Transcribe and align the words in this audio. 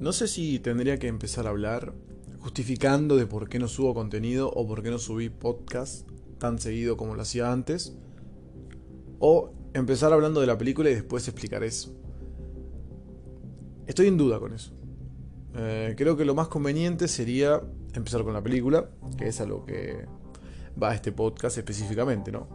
No 0.00 0.12
sé 0.12 0.28
si 0.28 0.60
tendría 0.60 0.98
que 0.98 1.08
empezar 1.08 1.46
a 1.46 1.50
hablar 1.50 1.92
justificando 2.38 3.16
de 3.16 3.26
por 3.26 3.48
qué 3.48 3.58
no 3.58 3.66
subo 3.66 3.94
contenido 3.94 4.48
o 4.50 4.66
por 4.66 4.82
qué 4.82 4.90
no 4.90 4.98
subí 4.98 5.28
podcast 5.28 6.08
tan 6.38 6.60
seguido 6.60 6.96
como 6.96 7.16
lo 7.16 7.22
hacía 7.22 7.50
antes. 7.50 7.96
O 9.18 9.52
empezar 9.74 10.12
hablando 10.12 10.40
de 10.40 10.46
la 10.46 10.56
película 10.56 10.88
y 10.90 10.94
después 10.94 11.26
explicar 11.26 11.64
eso. 11.64 11.92
Estoy 13.88 14.06
en 14.06 14.16
duda 14.16 14.38
con 14.38 14.54
eso. 14.54 14.72
Eh, 15.56 15.94
creo 15.96 16.16
que 16.16 16.24
lo 16.24 16.34
más 16.34 16.46
conveniente 16.46 17.08
sería 17.08 17.60
empezar 17.94 18.22
con 18.22 18.34
la 18.34 18.42
película, 18.42 18.88
que 19.16 19.26
es 19.26 19.40
a 19.40 19.46
lo 19.46 19.64
que 19.64 20.06
va 20.80 20.94
este 20.94 21.10
podcast 21.10 21.58
específicamente, 21.58 22.30
¿no? 22.30 22.46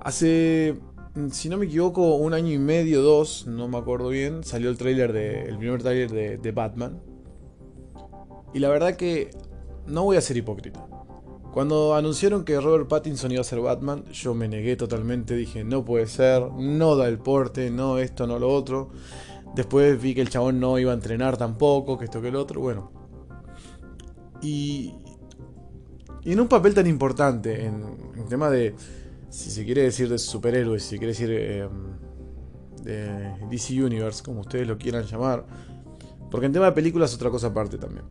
Hace 0.00 0.78
si 1.30 1.48
no 1.48 1.56
me 1.56 1.66
equivoco, 1.66 2.16
un 2.16 2.34
año 2.34 2.52
y 2.52 2.58
medio, 2.58 3.02
dos, 3.02 3.46
no 3.46 3.68
me 3.68 3.78
acuerdo 3.78 4.08
bien, 4.10 4.44
salió 4.44 4.68
el 4.68 4.76
trailer 4.76 5.12
de, 5.12 5.44
el 5.44 5.56
primer 5.58 5.82
trailer 5.82 6.10
de, 6.10 6.38
de, 6.38 6.52
Batman. 6.52 7.00
Y 8.52 8.58
la 8.58 8.68
verdad 8.68 8.96
que 8.96 9.30
no 9.86 10.04
voy 10.04 10.16
a 10.16 10.20
ser 10.20 10.36
hipócrita. 10.36 10.86
Cuando 11.52 11.94
anunciaron 11.94 12.44
que 12.44 12.60
Robert 12.60 12.86
Pattinson 12.86 13.32
iba 13.32 13.40
a 13.40 13.44
ser 13.44 13.60
Batman, 13.60 14.04
yo 14.12 14.34
me 14.34 14.46
negué 14.46 14.76
totalmente, 14.76 15.34
dije, 15.34 15.64
no 15.64 15.86
puede 15.86 16.06
ser, 16.06 16.50
no 16.52 16.96
da 16.96 17.08
el 17.08 17.18
porte, 17.18 17.70
no 17.70 17.98
esto, 17.98 18.26
no 18.26 18.38
lo 18.38 18.52
otro. 18.52 18.90
Después 19.54 20.00
vi 20.00 20.14
que 20.14 20.20
el 20.20 20.28
chabón 20.28 20.60
no 20.60 20.78
iba 20.78 20.90
a 20.90 20.94
entrenar 20.94 21.38
tampoco, 21.38 21.96
que 21.96 22.04
esto, 22.04 22.20
que 22.20 22.28
el 22.28 22.36
otro, 22.36 22.60
bueno. 22.60 22.92
Y, 24.42 24.92
y 26.22 26.32
en 26.32 26.40
un 26.40 26.48
papel 26.48 26.74
tan 26.74 26.86
importante, 26.86 27.64
en, 27.64 27.82
en 28.16 28.28
tema 28.28 28.50
de 28.50 28.74
si 29.36 29.50
se 29.50 29.66
quiere 29.66 29.82
decir 29.82 30.08
de 30.08 30.16
superhéroes, 30.18 30.82
si 30.82 30.90
se 30.90 30.96
quiere 30.96 31.12
decir 31.12 31.28
eh, 31.30 31.68
de 32.82 33.34
DC 33.50 33.84
Universe, 33.84 34.22
como 34.24 34.40
ustedes 34.40 34.66
lo 34.66 34.78
quieran 34.78 35.04
llamar, 35.04 35.44
porque 36.30 36.46
en 36.46 36.54
tema 36.54 36.64
de 36.64 36.72
películas 36.72 37.10
es 37.10 37.16
otra 37.16 37.28
cosa 37.28 37.48
aparte 37.48 37.76
también. 37.76 38.06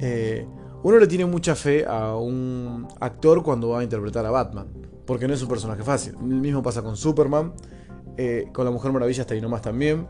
Eh, 0.00 0.44
uno 0.82 0.98
le 0.98 1.06
tiene 1.06 1.26
mucha 1.26 1.54
fe 1.54 1.86
a 1.86 2.16
un 2.16 2.88
actor 2.98 3.44
cuando 3.44 3.68
va 3.68 3.80
a 3.80 3.82
interpretar 3.84 4.26
a 4.26 4.32
Batman, 4.32 4.66
porque 5.06 5.28
no 5.28 5.34
es 5.34 5.42
un 5.42 5.48
personaje 5.48 5.84
fácil. 5.84 6.16
El 6.20 6.40
mismo 6.40 6.60
pasa 6.60 6.82
con 6.82 6.96
Superman, 6.96 7.52
eh, 8.16 8.48
con 8.52 8.64
la 8.64 8.72
Mujer 8.72 8.90
Maravilla 8.90 9.20
hasta 9.22 9.34
ahí 9.34 9.40
nomás 9.40 9.62
también. 9.62 10.08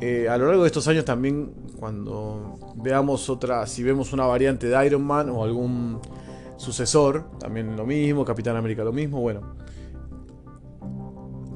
a 0.00 0.38
lo 0.38 0.46
largo 0.46 0.62
de 0.62 0.66
estos 0.66 0.88
años 0.88 1.04
también, 1.04 1.52
cuando 1.78 2.58
veamos 2.76 3.28
otra, 3.28 3.66
si 3.66 3.82
vemos 3.82 4.14
una 4.14 4.24
variante 4.24 4.66
de 4.66 4.86
Iron 4.86 5.04
Man 5.04 5.28
o 5.28 5.44
algún 5.44 6.00
sucesor, 6.60 7.24
también 7.38 7.74
lo 7.74 7.86
mismo, 7.86 8.24
Capitán 8.24 8.54
América 8.54 8.84
lo 8.84 8.92
mismo, 8.92 9.20
bueno. 9.20 9.54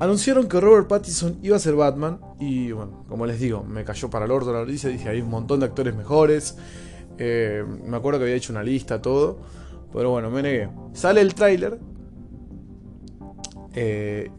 Anunciaron 0.00 0.48
que 0.48 0.58
Robert 0.60 0.88
Pattinson 0.88 1.38
iba 1.42 1.56
a 1.56 1.58
ser 1.58 1.74
Batman 1.74 2.18
y 2.40 2.72
bueno, 2.72 3.04
como 3.08 3.26
les 3.26 3.38
digo, 3.38 3.62
me 3.62 3.84
cayó 3.84 4.08
para 4.08 4.24
el 4.24 4.30
orto 4.30 4.52
la 4.52 4.60
noticia, 4.60 4.88
dije, 4.88 5.08
hay 5.08 5.20
un 5.20 5.28
montón 5.28 5.60
de 5.60 5.66
actores 5.66 5.94
mejores, 5.94 6.56
eh, 7.18 7.64
me 7.84 7.96
acuerdo 7.96 8.18
que 8.18 8.24
había 8.24 8.36
hecho 8.36 8.52
una 8.52 8.62
lista, 8.62 9.00
todo, 9.02 9.38
pero 9.92 10.10
bueno, 10.10 10.30
me 10.30 10.42
negué. 10.42 10.70
Sale 10.94 11.20
el 11.20 11.34
tráiler 11.34 11.78
eh, 13.74 14.30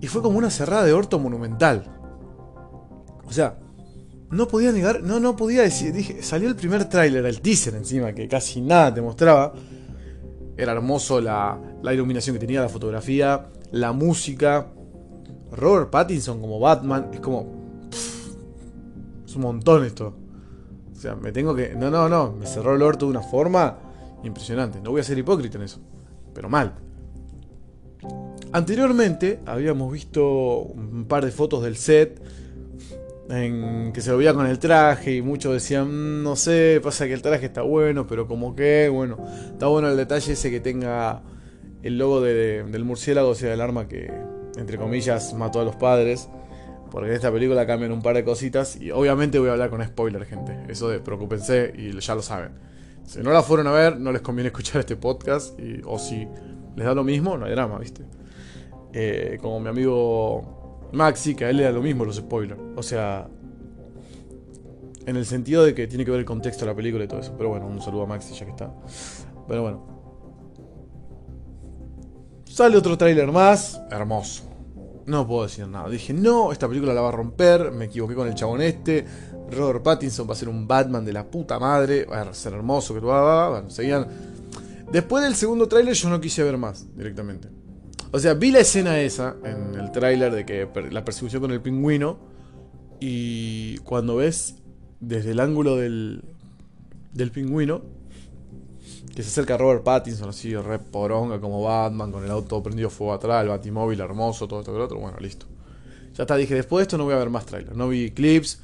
y 0.00 0.06
fue 0.08 0.20
como 0.20 0.36
una 0.36 0.50
cerrada 0.50 0.84
de 0.84 0.92
orto 0.92 1.18
monumental. 1.18 1.84
O 3.26 3.32
sea, 3.32 3.58
no 4.30 4.48
podía 4.48 4.72
negar, 4.72 5.02
no, 5.02 5.20
no 5.20 5.36
podía 5.36 5.62
decir, 5.62 5.92
dije, 5.92 6.22
salió 6.22 6.48
el 6.48 6.56
primer 6.56 6.88
tráiler, 6.88 7.24
el 7.24 7.40
teaser 7.40 7.74
encima, 7.74 8.12
que 8.12 8.26
casi 8.28 8.60
nada 8.60 8.92
te 8.92 9.00
mostraba. 9.00 9.54
Era 10.56 10.72
hermoso 10.72 11.20
la, 11.20 11.58
la 11.82 11.94
iluminación 11.94 12.34
que 12.34 12.40
tenía, 12.40 12.60
la 12.60 12.68
fotografía, 12.68 13.46
la 13.72 13.92
música. 13.92 14.68
Robert 15.52 15.90
Pattinson 15.90 16.40
como 16.40 16.58
Batman, 16.58 17.10
es 17.12 17.20
como... 17.20 17.46
es 19.24 19.36
un 19.36 19.42
montón 19.42 19.84
esto. 19.84 20.14
O 20.92 20.98
sea, 20.98 21.14
me 21.14 21.30
tengo 21.30 21.54
que... 21.54 21.74
No, 21.74 21.90
no, 21.90 22.08
no, 22.08 22.32
me 22.32 22.46
cerró 22.46 22.74
el 22.74 22.82
orto 22.82 23.06
de 23.06 23.12
una 23.12 23.22
forma 23.22 23.78
impresionante. 24.24 24.80
No 24.80 24.90
voy 24.90 25.02
a 25.02 25.04
ser 25.04 25.18
hipócrita 25.18 25.58
en 25.58 25.64
eso, 25.64 25.78
pero 26.34 26.48
mal. 26.48 26.74
Anteriormente 28.52 29.40
habíamos 29.44 29.92
visto 29.92 30.60
un 30.60 31.04
par 31.06 31.24
de 31.24 31.30
fotos 31.30 31.62
del 31.62 31.76
set 31.76 32.20
en 33.28 33.92
que 33.92 34.00
se 34.00 34.10
lo 34.10 34.18
veía 34.18 34.34
con 34.34 34.46
el 34.46 34.58
traje 34.58 35.16
y 35.16 35.22
muchos 35.22 35.52
decían, 35.52 35.88
mm, 35.88 36.22
no 36.22 36.36
sé, 36.36 36.80
pasa 36.82 37.06
que 37.06 37.12
el 37.12 37.22
traje 37.22 37.46
está 37.46 37.62
bueno, 37.62 38.06
pero 38.06 38.26
como 38.26 38.54
que, 38.54 38.88
bueno, 38.88 39.18
está 39.52 39.66
bueno 39.66 39.88
el 39.88 39.96
detalle 39.96 40.32
ese 40.32 40.50
que 40.50 40.60
tenga 40.60 41.22
el 41.82 41.98
logo 41.98 42.20
del 42.20 42.84
murciélago, 42.84 43.30
o 43.30 43.34
sea, 43.34 43.54
el 43.54 43.60
arma 43.60 43.88
que, 43.88 44.12
entre 44.56 44.78
comillas, 44.78 45.34
mató 45.34 45.60
a 45.60 45.64
los 45.64 45.76
padres. 45.76 46.28
Porque 46.90 47.08
en 47.08 47.14
esta 47.16 47.32
película 47.32 47.66
cambian 47.66 47.92
un 47.92 48.00
par 48.00 48.14
de 48.14 48.24
cositas 48.24 48.80
y 48.80 48.92
obviamente 48.92 49.38
voy 49.38 49.48
a 49.48 49.52
hablar 49.52 49.70
con 49.70 49.84
spoiler, 49.84 50.24
gente. 50.24 50.56
Eso 50.68 50.88
de 50.88 51.00
preocupense 51.00 51.72
y 51.76 51.98
ya 51.98 52.14
lo 52.14 52.22
saben. 52.22 52.52
Si 53.04 53.20
no 53.20 53.32
la 53.32 53.42
fueron 53.42 53.66
a 53.66 53.72
ver, 53.72 53.98
no 53.98 54.12
les 54.12 54.22
conviene 54.22 54.48
escuchar 54.54 54.80
este 54.80 54.96
podcast. 54.96 55.58
O 55.84 55.98
si 55.98 56.26
les 56.76 56.86
da 56.86 56.94
lo 56.94 57.04
mismo, 57.04 57.36
no 57.36 57.46
hay 57.46 57.52
drama, 57.52 57.78
¿viste? 57.78 58.02
Eh, 58.92 59.36
como 59.42 59.60
mi 59.60 59.68
amigo 59.68 60.65
Maxi, 60.92 61.34
que 61.34 61.44
a 61.44 61.50
él 61.50 61.58
le 61.58 61.64
da 61.64 61.72
lo 61.72 61.82
mismo 61.82 62.04
los 62.04 62.16
spoilers. 62.16 62.60
O 62.76 62.82
sea, 62.82 63.28
en 65.06 65.16
el 65.16 65.24
sentido 65.24 65.64
de 65.64 65.74
que 65.74 65.86
tiene 65.86 66.04
que 66.04 66.10
ver 66.10 66.20
el 66.20 66.26
contexto 66.26 66.64
de 66.64 66.72
la 66.72 66.76
película 66.76 67.04
y 67.04 67.08
todo 67.08 67.20
eso. 67.20 67.34
Pero 67.36 67.50
bueno, 67.50 67.66
un 67.66 67.80
saludo 67.80 68.02
a 68.02 68.06
Maxi 68.06 68.34
ya 68.34 68.44
que 68.44 68.50
está. 68.50 68.72
Pero 69.46 69.62
bueno. 69.62 69.86
Sale 72.44 72.76
otro 72.76 72.98
tráiler 72.98 73.30
más. 73.30 73.80
Hermoso. 73.90 74.44
No 75.06 75.26
puedo 75.26 75.44
decir 75.44 75.68
nada. 75.68 75.88
Dije, 75.88 76.12
no, 76.12 76.50
esta 76.50 76.66
película 76.66 76.92
la 76.92 77.00
va 77.00 77.08
a 77.10 77.12
romper. 77.12 77.70
Me 77.70 77.84
equivoqué 77.84 78.14
con 78.14 78.26
el 78.26 78.34
chabón 78.34 78.60
este. 78.62 79.04
Robert 79.52 79.84
Pattinson 79.84 80.28
va 80.28 80.32
a 80.32 80.36
ser 80.36 80.48
un 80.48 80.66
Batman 80.66 81.04
de 81.04 81.12
la 81.12 81.24
puta 81.24 81.60
madre. 81.60 82.04
Va 82.04 82.22
a 82.22 82.34
ser 82.34 82.54
hermoso 82.54 82.92
que 82.92 83.00
lo 83.00 83.14
haga. 83.14 83.50
Bueno, 83.50 83.70
seguían. 83.70 84.06
Después 84.90 85.22
del 85.22 85.36
segundo 85.36 85.68
tráiler 85.68 85.94
yo 85.94 86.08
no 86.08 86.20
quise 86.20 86.42
ver 86.42 86.58
más 86.58 86.86
directamente. 86.96 87.55
O 88.12 88.18
sea, 88.18 88.34
vi 88.34 88.50
la 88.50 88.60
escena 88.60 89.00
esa 89.00 89.36
en 89.44 89.74
el 89.74 89.92
tráiler 89.92 90.32
de 90.32 90.46
que 90.46 90.68
la 90.90 91.04
persecución 91.04 91.42
con 91.42 91.50
el 91.50 91.60
pingüino. 91.60 92.18
Y 93.00 93.78
cuando 93.78 94.16
ves 94.16 94.56
desde 95.00 95.32
el 95.32 95.40
ángulo 95.40 95.76
del, 95.76 96.22
del 97.12 97.30
pingüino, 97.30 97.82
que 99.14 99.22
se 99.22 99.28
acerca 99.28 99.54
a 99.54 99.58
Robert 99.58 99.82
Pattinson 99.82 100.28
así, 100.28 100.54
re 100.54 100.78
poronga 100.78 101.40
como 101.40 101.62
Batman, 101.62 102.12
con 102.12 102.24
el 102.24 102.30
auto 102.30 102.62
prendido 102.62 102.90
fuego 102.90 103.14
atrás, 103.14 103.42
el 103.42 103.48
batimóvil 103.48 104.00
hermoso, 104.00 104.46
todo 104.46 104.60
esto 104.60 104.72
que 104.72 104.78
lo 104.78 104.84
otro, 104.84 104.98
bueno, 104.98 105.18
listo. 105.20 105.46
Ya 106.14 106.22
está, 106.22 106.36
dije, 106.36 106.54
después 106.54 106.80
de 106.80 106.82
esto 106.82 106.98
no 106.98 107.04
voy 107.04 107.14
a 107.14 107.18
ver 107.18 107.30
más 107.30 107.46
trailers. 107.46 107.76
No 107.76 107.88
vi 107.88 108.10
clips, 108.10 108.60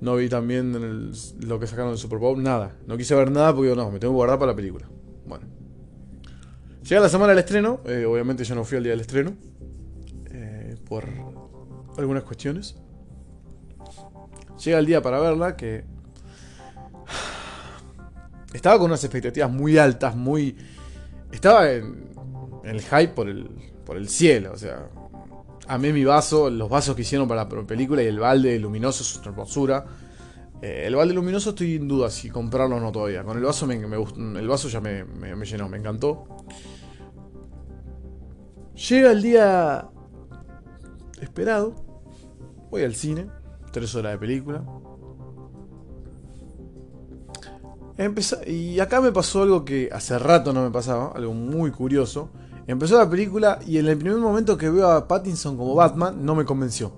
no 0.00 0.16
vi 0.16 0.28
también 0.28 1.12
lo 1.40 1.60
que 1.60 1.66
sacaron 1.66 1.90
del 1.90 1.98
Super 1.98 2.18
Bowl, 2.18 2.42
nada. 2.42 2.76
No 2.86 2.96
quise 2.96 3.14
ver 3.14 3.30
nada 3.30 3.54
porque 3.54 3.74
no, 3.74 3.90
me 3.90 3.98
tengo 3.98 4.12
que 4.12 4.16
guardar 4.16 4.38
para 4.38 4.52
la 4.52 4.56
película. 4.56 4.88
Bueno. 5.26 5.61
Llega 6.82 7.00
la 7.00 7.08
semana 7.08 7.30
del 7.30 7.38
estreno, 7.38 7.80
eh, 7.86 8.04
obviamente 8.04 8.42
yo 8.42 8.54
no 8.56 8.64
fui 8.64 8.76
al 8.76 8.82
día 8.82 8.92
del 8.92 9.00
estreno, 9.00 9.34
eh, 10.32 10.76
por 10.88 11.06
algunas 11.96 12.24
cuestiones. 12.24 12.74
Llega 14.64 14.78
el 14.78 14.86
día 14.86 15.00
para 15.00 15.20
verla, 15.20 15.56
que 15.56 15.84
estaba 18.52 18.78
con 18.78 18.86
unas 18.86 19.02
expectativas 19.04 19.50
muy 19.50 19.78
altas, 19.78 20.16
muy... 20.16 20.56
Estaba 21.30 21.70
en, 21.70 22.10
el 22.64 22.80
hype 22.80 23.08
por 23.08 23.28
el, 23.28 23.48
por 23.84 23.96
el 23.96 24.08
cielo, 24.08 24.52
o 24.52 24.56
sea, 24.56 24.88
amé 25.68 25.92
mi 25.92 26.04
vaso, 26.04 26.50
los 26.50 26.68
vasos 26.68 26.96
que 26.96 27.02
hicieron 27.02 27.28
para 27.28 27.44
la 27.44 27.66
película 27.66 28.02
y 28.02 28.06
el 28.06 28.18
balde 28.18 28.58
luminoso, 28.58 29.04
su 29.04 29.20
hermosura. 29.28 29.84
Eh, 30.62 30.84
el 30.86 30.94
balde 30.94 31.12
luminoso 31.12 31.50
estoy 31.50 31.74
en 31.74 31.88
duda 31.88 32.08
si 32.08 32.30
comprarlo 32.30 32.76
o 32.76 32.80
no 32.80 32.92
todavía. 32.92 33.24
Con 33.24 33.36
el 33.36 33.42
vaso 33.42 33.66
me, 33.66 33.74
el 33.74 34.48
vaso 34.48 34.68
ya 34.68 34.80
me, 34.80 35.04
llenó, 35.44 35.68
me 35.68 35.76
encantó. 35.76 36.24
Llega 38.88 39.10
el 39.10 39.22
día 39.22 39.88
esperado. 41.20 41.74
Voy 42.70 42.84
al 42.84 42.94
cine. 42.94 43.26
Tres 43.72 43.92
horas 43.96 44.12
de 44.12 44.18
película. 44.18 44.62
y 48.46 48.78
acá 48.78 49.00
me 49.00 49.10
pasó 49.10 49.42
algo 49.42 49.64
que 49.64 49.88
hace 49.92 50.18
rato 50.18 50.52
no 50.52 50.62
me 50.62 50.70
pasaba, 50.70 51.12
algo 51.12 51.34
muy 51.34 51.72
curioso. 51.72 52.30
Empezó 52.68 52.98
la 52.98 53.10
película 53.10 53.58
y 53.66 53.78
en 53.78 53.88
el 53.88 53.98
primer 53.98 54.18
momento 54.18 54.56
que 54.56 54.70
veo 54.70 54.88
a 54.88 55.08
Pattinson 55.08 55.56
como 55.56 55.74
Batman 55.74 56.24
no 56.24 56.36
me 56.36 56.44
convenció. 56.44 56.92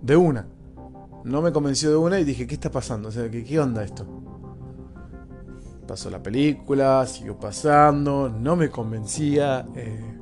De 0.00 0.16
una 0.16 0.46
no 1.24 1.40
me 1.40 1.52
convenció 1.52 1.90
de 1.90 1.96
una 1.96 2.20
y 2.20 2.24
dije, 2.24 2.46
¿qué 2.46 2.54
está 2.54 2.70
pasando? 2.70 3.08
O 3.08 3.12
sea, 3.12 3.30
¿qué, 3.30 3.42
qué 3.44 3.58
onda 3.58 3.82
esto? 3.82 4.06
Pasó 5.86 6.10
la 6.10 6.22
película, 6.22 7.06
siguió 7.06 7.38
pasando, 7.38 8.28
no 8.28 8.56
me 8.56 8.70
convencía. 8.70 9.66
Eh. 9.74 10.18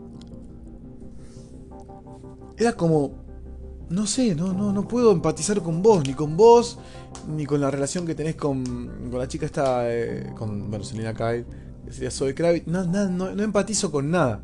Era 2.56 2.72
como, 2.74 3.12
no 3.90 4.06
sé, 4.06 4.34
no, 4.34 4.52
no, 4.52 4.72
no 4.72 4.86
puedo 4.86 5.12
empatizar 5.12 5.60
con 5.60 5.82
vos, 5.82 6.06
ni 6.06 6.14
con 6.14 6.36
vos, 6.36 6.78
ni 7.28 7.46
con 7.46 7.60
la 7.60 7.70
relación 7.70 8.06
que 8.06 8.14
tenés 8.14 8.36
con, 8.36 9.08
con 9.10 9.18
la 9.18 9.26
chica 9.26 9.46
esta, 9.46 9.92
eh, 9.92 10.32
con, 10.36 10.70
bueno, 10.70 10.84
Selina 10.84 11.14
Kyle, 11.14 11.44
sería 11.90 12.10
Zoe 12.10 12.34
Kravitz. 12.34 12.66
No, 12.68 12.84
no, 12.84 13.08
no 13.08 13.42
empatizo 13.42 13.90
con 13.90 14.10
nada. 14.10 14.40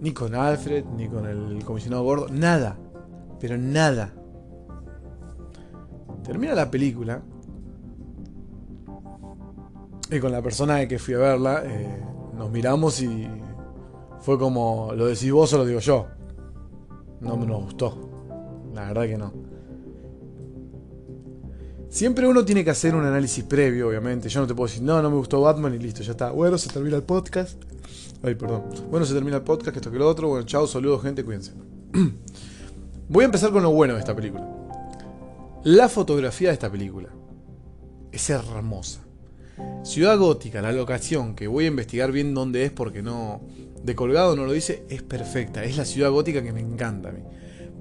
Ni 0.00 0.12
con 0.12 0.34
Alfred, 0.34 0.84
ni 0.96 1.08
con 1.08 1.26
el 1.26 1.64
comisionado 1.64 2.02
gordo, 2.02 2.28
nada. 2.28 2.76
Pero 3.40 3.56
nada. 3.56 4.15
Termina 6.26 6.54
la 6.54 6.68
película. 6.68 7.22
Y 10.10 10.18
con 10.18 10.32
la 10.32 10.42
persona 10.42 10.86
que 10.88 10.98
fui 10.98 11.14
a 11.14 11.18
verla, 11.18 11.62
eh, 11.64 12.02
nos 12.36 12.50
miramos 12.50 13.00
y 13.00 13.28
fue 14.20 14.36
como, 14.38 14.92
¿lo 14.94 15.06
decís 15.06 15.30
vos 15.30 15.52
o 15.52 15.58
lo 15.58 15.64
digo 15.64 15.78
yo? 15.78 16.06
No 17.20 17.36
me 17.36 17.46
nos 17.46 17.62
gustó. 17.62 18.10
La 18.74 18.88
verdad 18.88 19.06
que 19.06 19.16
no. 19.16 19.32
Siempre 21.88 22.26
uno 22.26 22.44
tiene 22.44 22.64
que 22.64 22.70
hacer 22.70 22.94
un 22.96 23.04
análisis 23.04 23.44
previo, 23.44 23.88
obviamente. 23.88 24.28
Yo 24.28 24.40
no 24.40 24.48
te 24.48 24.54
puedo 24.54 24.66
decir, 24.66 24.82
no, 24.82 25.00
no 25.00 25.10
me 25.10 25.16
gustó 25.16 25.40
Batman 25.40 25.74
y 25.74 25.78
listo, 25.78 26.02
ya 26.02 26.10
está. 26.10 26.32
Bueno, 26.32 26.58
se 26.58 26.68
termina 26.68 26.96
el 26.96 27.04
podcast. 27.04 27.62
Ay, 28.22 28.34
perdón. 28.34 28.64
Bueno, 28.90 29.06
se 29.06 29.14
termina 29.14 29.36
el 29.36 29.42
podcast, 29.42 29.76
esto 29.76 29.92
que 29.92 29.98
lo 29.98 30.08
otro. 30.08 30.28
Bueno, 30.28 30.44
chao, 30.44 30.66
saludos, 30.66 31.02
gente, 31.02 31.24
cuídense. 31.24 31.52
Voy 33.08 33.22
a 33.22 33.26
empezar 33.26 33.52
con 33.52 33.62
lo 33.62 33.70
bueno 33.70 33.94
de 33.94 34.00
esta 34.00 34.14
película. 34.14 34.55
La 35.66 35.88
fotografía 35.88 36.50
de 36.50 36.54
esta 36.54 36.70
película 36.70 37.08
es 38.12 38.30
hermosa. 38.30 39.00
Ciudad 39.82 40.16
Gótica, 40.16 40.62
la 40.62 40.70
locación, 40.70 41.34
que 41.34 41.48
voy 41.48 41.64
a 41.64 41.66
investigar 41.66 42.12
bien 42.12 42.34
dónde 42.34 42.62
es 42.62 42.70
porque 42.70 43.02
no. 43.02 43.40
De 43.82 43.96
colgado 43.96 44.36
no 44.36 44.44
lo 44.44 44.52
dice, 44.52 44.84
es 44.88 45.02
perfecta. 45.02 45.64
Es 45.64 45.76
la 45.76 45.84
ciudad 45.84 46.12
gótica 46.12 46.40
que 46.44 46.52
me 46.52 46.60
encanta 46.60 47.08
a 47.08 47.12
mí. 47.12 47.18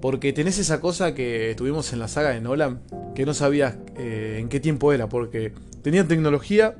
Porque 0.01 0.33
tenés 0.33 0.57
esa 0.57 0.81
cosa 0.81 1.13
que 1.13 1.53
tuvimos 1.55 1.93
en 1.93 1.99
la 1.99 2.07
saga 2.07 2.31
de 2.31 2.41
Nolan, 2.41 2.81
que 3.13 3.23
no 3.23 3.35
sabías 3.35 3.77
eh, 3.95 4.37
en 4.39 4.49
qué 4.49 4.59
tiempo 4.59 4.91
era, 4.91 5.07
porque 5.07 5.53
tenía 5.83 6.07
tecnología, 6.07 6.75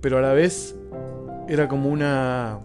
pero 0.00 0.18
a 0.18 0.22
la 0.22 0.32
vez 0.32 0.74
era 1.48 1.68
como 1.68 1.88
una. 1.88 2.58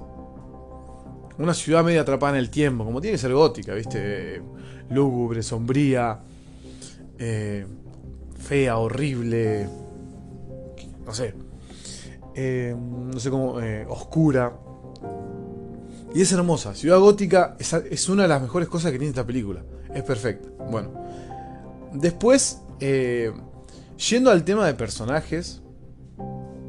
Una 1.37 1.53
ciudad 1.53 1.83
media 1.83 2.01
atrapada 2.01 2.33
en 2.33 2.39
el 2.39 2.49
tiempo, 2.49 2.85
como 2.85 3.01
tiene 3.01 3.17
que 3.17 3.21
ser 3.21 3.33
gótica, 3.33 3.75
¿viste? 3.75 4.41
Lúgubre, 4.89 5.43
sombría, 5.43 6.21
eh, 7.21 7.65
fea, 8.37 8.77
horrible, 8.77 9.69
no 11.05 11.13
sé, 11.13 11.33
eh, 12.35 12.75
no 12.77 13.19
sé 13.19 13.29
cómo, 13.29 13.59
oscura. 13.87 14.53
Y 16.13 16.21
es 16.21 16.31
hermosa. 16.33 16.75
Ciudad 16.75 16.99
Gótica 16.99 17.55
es, 17.57 18.09
una 18.09 18.23
de 18.23 18.27
las 18.27 18.41
mejores 18.41 18.67
cosas 18.67 18.91
que 18.91 18.97
tiene 18.97 19.09
esta 19.09 19.25
película. 19.25 19.63
Es 19.93 20.03
perfecta. 20.03 20.49
Bueno. 20.69 20.91
Después, 21.93 22.61
eh, 22.79 23.31
yendo 24.09 24.31
al 24.31 24.43
tema 24.43 24.65
de 24.65 24.73
personajes, 24.73 25.61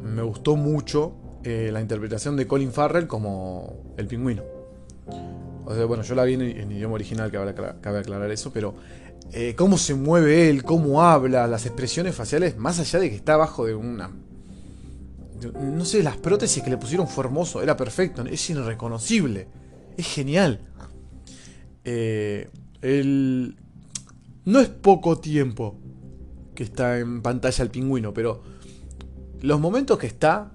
me 0.02 0.22
gustó 0.22 0.56
mucho 0.56 1.14
eh, 1.44 1.70
la 1.72 1.80
interpretación 1.80 2.36
de 2.36 2.46
Colin 2.46 2.72
Farrell 2.72 3.06
como 3.06 3.94
el 3.96 4.06
pingüino. 4.06 4.42
O 5.64 5.74
sea, 5.74 5.84
bueno, 5.84 6.02
yo 6.02 6.14
la 6.14 6.24
vi 6.24 6.34
en, 6.34 6.72
idioma 6.72 6.94
original, 6.94 7.30
cabe, 7.30 7.98
aclarar 7.98 8.30
eso, 8.30 8.52
pero 8.52 8.74
eh, 9.32 9.54
cómo 9.56 9.78
se 9.78 9.94
mueve 9.94 10.50
él, 10.50 10.64
cómo 10.64 11.02
habla, 11.02 11.46
las 11.46 11.66
expresiones 11.66 12.14
faciales, 12.14 12.56
más 12.56 12.78
allá 12.80 12.98
de 12.98 13.10
que 13.10 13.16
está 13.16 13.34
abajo 13.34 13.66
de 13.66 13.74
una 13.74 14.10
no 15.50 15.84
sé, 15.84 16.02
las 16.02 16.16
prótesis 16.16 16.62
que 16.62 16.70
le 16.70 16.76
pusieron 16.76 17.08
fue 17.08 17.24
hermoso, 17.24 17.62
era 17.62 17.76
perfecto, 17.76 18.22
es 18.22 18.50
irreconocible, 18.50 19.48
es 19.96 20.06
genial. 20.06 20.60
Eh, 21.84 22.48
no 24.44 24.60
es 24.60 24.68
poco 24.68 25.18
tiempo 25.18 25.78
que 26.54 26.64
está 26.64 26.98
en 26.98 27.22
pantalla 27.22 27.64
el 27.64 27.70
pingüino, 27.70 28.12
pero 28.12 28.42
los 29.40 29.60
momentos 29.60 29.98
que 29.98 30.06
está 30.06 30.52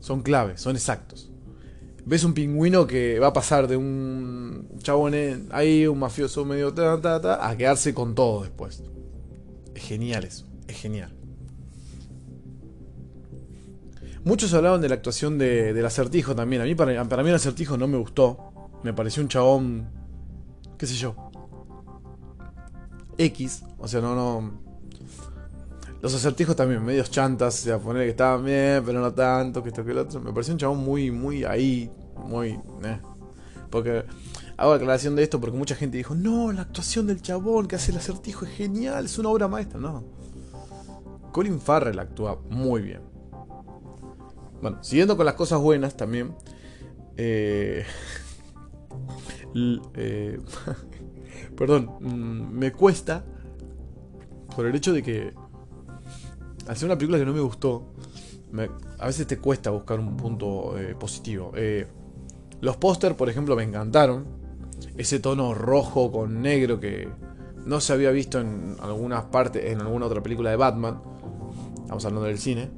son 0.00 0.22
claves, 0.22 0.60
son 0.60 0.76
exactos. 0.76 1.27
Ves 2.08 2.24
un 2.24 2.32
pingüino 2.32 2.86
que 2.86 3.18
va 3.18 3.26
a 3.26 3.32
pasar 3.34 3.68
de 3.68 3.76
un 3.76 4.66
chabón 4.82 5.14
ahí, 5.50 5.86
un 5.86 5.98
mafioso 5.98 6.42
medio 6.46 6.72
ta, 6.72 6.98
ta, 7.02 7.20
ta, 7.20 7.46
a 7.46 7.54
quedarse 7.54 7.92
con 7.92 8.14
todo 8.14 8.44
después. 8.44 8.82
Es 9.74 9.82
genial 9.82 10.24
eso, 10.24 10.46
es 10.66 10.80
genial. 10.80 11.12
Muchos 14.24 14.54
hablaban 14.54 14.80
de 14.80 14.88
la 14.88 14.94
actuación 14.94 15.36
de, 15.36 15.74
del 15.74 15.84
acertijo 15.84 16.34
también. 16.34 16.62
A 16.62 16.64
mí, 16.64 16.74
para, 16.74 17.04
para 17.04 17.22
mí, 17.22 17.28
el 17.28 17.34
acertijo 17.34 17.76
no 17.76 17.86
me 17.86 17.98
gustó. 17.98 18.70
Me 18.82 18.94
pareció 18.94 19.22
un 19.22 19.28
chabón. 19.28 19.88
qué 20.78 20.86
sé 20.86 20.94
yo. 20.94 21.14
X. 23.18 23.64
O 23.76 23.86
sea, 23.86 24.00
no, 24.00 24.14
no. 24.14 24.67
Los 26.00 26.14
acertijos 26.14 26.54
también, 26.54 26.84
medios 26.84 27.10
chantas. 27.10 27.60
O 27.60 27.64
sea, 27.64 27.78
poner 27.78 28.04
que 28.04 28.10
estaban 28.10 28.44
bien, 28.44 28.82
pero 28.84 29.00
no 29.00 29.12
tanto, 29.12 29.62
que 29.62 29.70
esto 29.70 29.84
que 29.84 29.90
el 29.90 29.98
otro. 29.98 30.20
Me 30.20 30.32
pareció 30.32 30.54
un 30.54 30.58
chabón 30.58 30.78
muy, 30.78 31.10
muy 31.10 31.44
ahí. 31.44 31.90
Muy. 32.16 32.50
Eh. 32.84 33.00
Porque. 33.70 34.04
Hago 34.56 34.72
aclaración 34.72 35.14
de 35.14 35.22
esto 35.22 35.40
porque 35.40 35.56
mucha 35.56 35.76
gente 35.76 35.96
dijo: 35.96 36.14
No, 36.14 36.52
la 36.52 36.62
actuación 36.62 37.06
del 37.06 37.22
chabón 37.22 37.68
que 37.68 37.76
hace 37.76 37.92
el 37.92 37.98
acertijo 37.98 38.44
es 38.44 38.50
genial, 38.52 39.04
es 39.04 39.18
una 39.18 39.28
obra 39.28 39.46
maestra. 39.46 39.78
No. 39.78 40.04
Colin 41.32 41.60
Farrell 41.60 41.98
actúa 41.98 42.40
muy 42.50 42.82
bien. 42.82 43.02
Bueno, 44.60 44.82
siguiendo 44.82 45.16
con 45.16 45.26
las 45.26 45.34
cosas 45.34 45.60
buenas 45.60 45.96
también. 45.96 46.34
Eh, 47.16 47.84
eh, 49.94 50.40
perdón, 51.56 51.92
mm, 52.00 52.58
me 52.58 52.72
cuesta 52.72 53.24
por 54.56 54.66
el 54.66 54.74
hecho 54.74 54.92
de 54.92 55.02
que 55.04 55.34
al 56.68 56.76
ser 56.76 56.86
una 56.86 56.96
película 56.96 57.18
que 57.18 57.24
no 57.24 57.32
me 57.32 57.40
gustó, 57.40 57.82
a 58.98 59.06
veces 59.06 59.26
te 59.26 59.38
cuesta 59.38 59.70
buscar 59.70 59.98
un 59.98 60.16
punto 60.16 60.78
eh, 60.78 60.94
positivo. 60.94 61.52
los 62.60 62.76
póster, 62.76 63.16
por 63.16 63.28
ejemplo, 63.28 63.56
me 63.56 63.64
encantaron. 63.64 64.38
Ese 64.96 65.18
tono 65.18 65.54
rojo 65.54 66.12
con 66.12 66.40
negro 66.40 66.78
que 66.78 67.08
no 67.66 67.80
se 67.80 67.92
había 67.92 68.10
visto 68.10 68.40
en 68.40 68.76
algunas 68.80 69.24
partes, 69.24 69.72
en 69.72 69.80
alguna 69.80 70.06
otra 70.06 70.22
película 70.22 70.50
de 70.50 70.56
Batman. 70.56 71.00
Estamos 71.82 72.04
hablando 72.04 72.26
del 72.26 72.38
cine. 72.38 72.70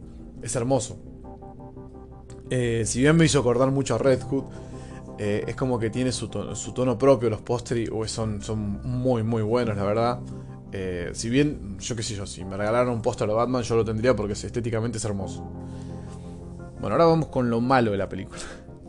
Es 0.42 0.56
hermoso. 0.56 0.96
Eh, 2.50 2.84
si 2.86 3.00
bien 3.00 3.16
me 3.16 3.24
hizo 3.24 3.38
acordar 3.40 3.70
mucho 3.70 3.94
a 3.94 3.98
Red 3.98 4.22
Hood, 4.22 4.44
eh, 5.18 5.44
es 5.46 5.54
como 5.54 5.78
que 5.78 5.90
tiene 5.90 6.12
su 6.12 6.28
tono, 6.28 6.98
propio. 6.98 7.30
Los 7.30 7.40
pósteres 7.40 7.90
son, 8.06 8.42
son 8.42 8.80
muy, 8.82 9.22
muy 9.22 9.42
buenos, 9.42 9.76
la 9.76 9.84
verdad. 9.84 10.20
Eh, 10.72 11.10
si 11.14 11.28
bien, 11.28 11.78
yo 11.78 11.96
qué 11.96 12.02
sé 12.02 12.14
yo, 12.14 12.26
si 12.26 12.44
me 12.44 12.56
regalaran 12.56 12.88
un 12.88 13.02
póster 13.02 13.26
de 13.26 13.34
Batman, 13.34 13.62
yo 13.62 13.76
lo 13.76 13.84
tendría 13.84 14.14
porque 14.14 14.34
estéticamente 14.34 14.98
es 14.98 15.04
hermoso. 15.04 15.44
Bueno, 16.80 16.94
ahora 16.94 17.06
vamos 17.06 17.28
con 17.28 17.50
lo 17.50 17.60
malo 17.60 17.90
de 17.90 17.98
la 17.98 18.08
película. 18.08 18.40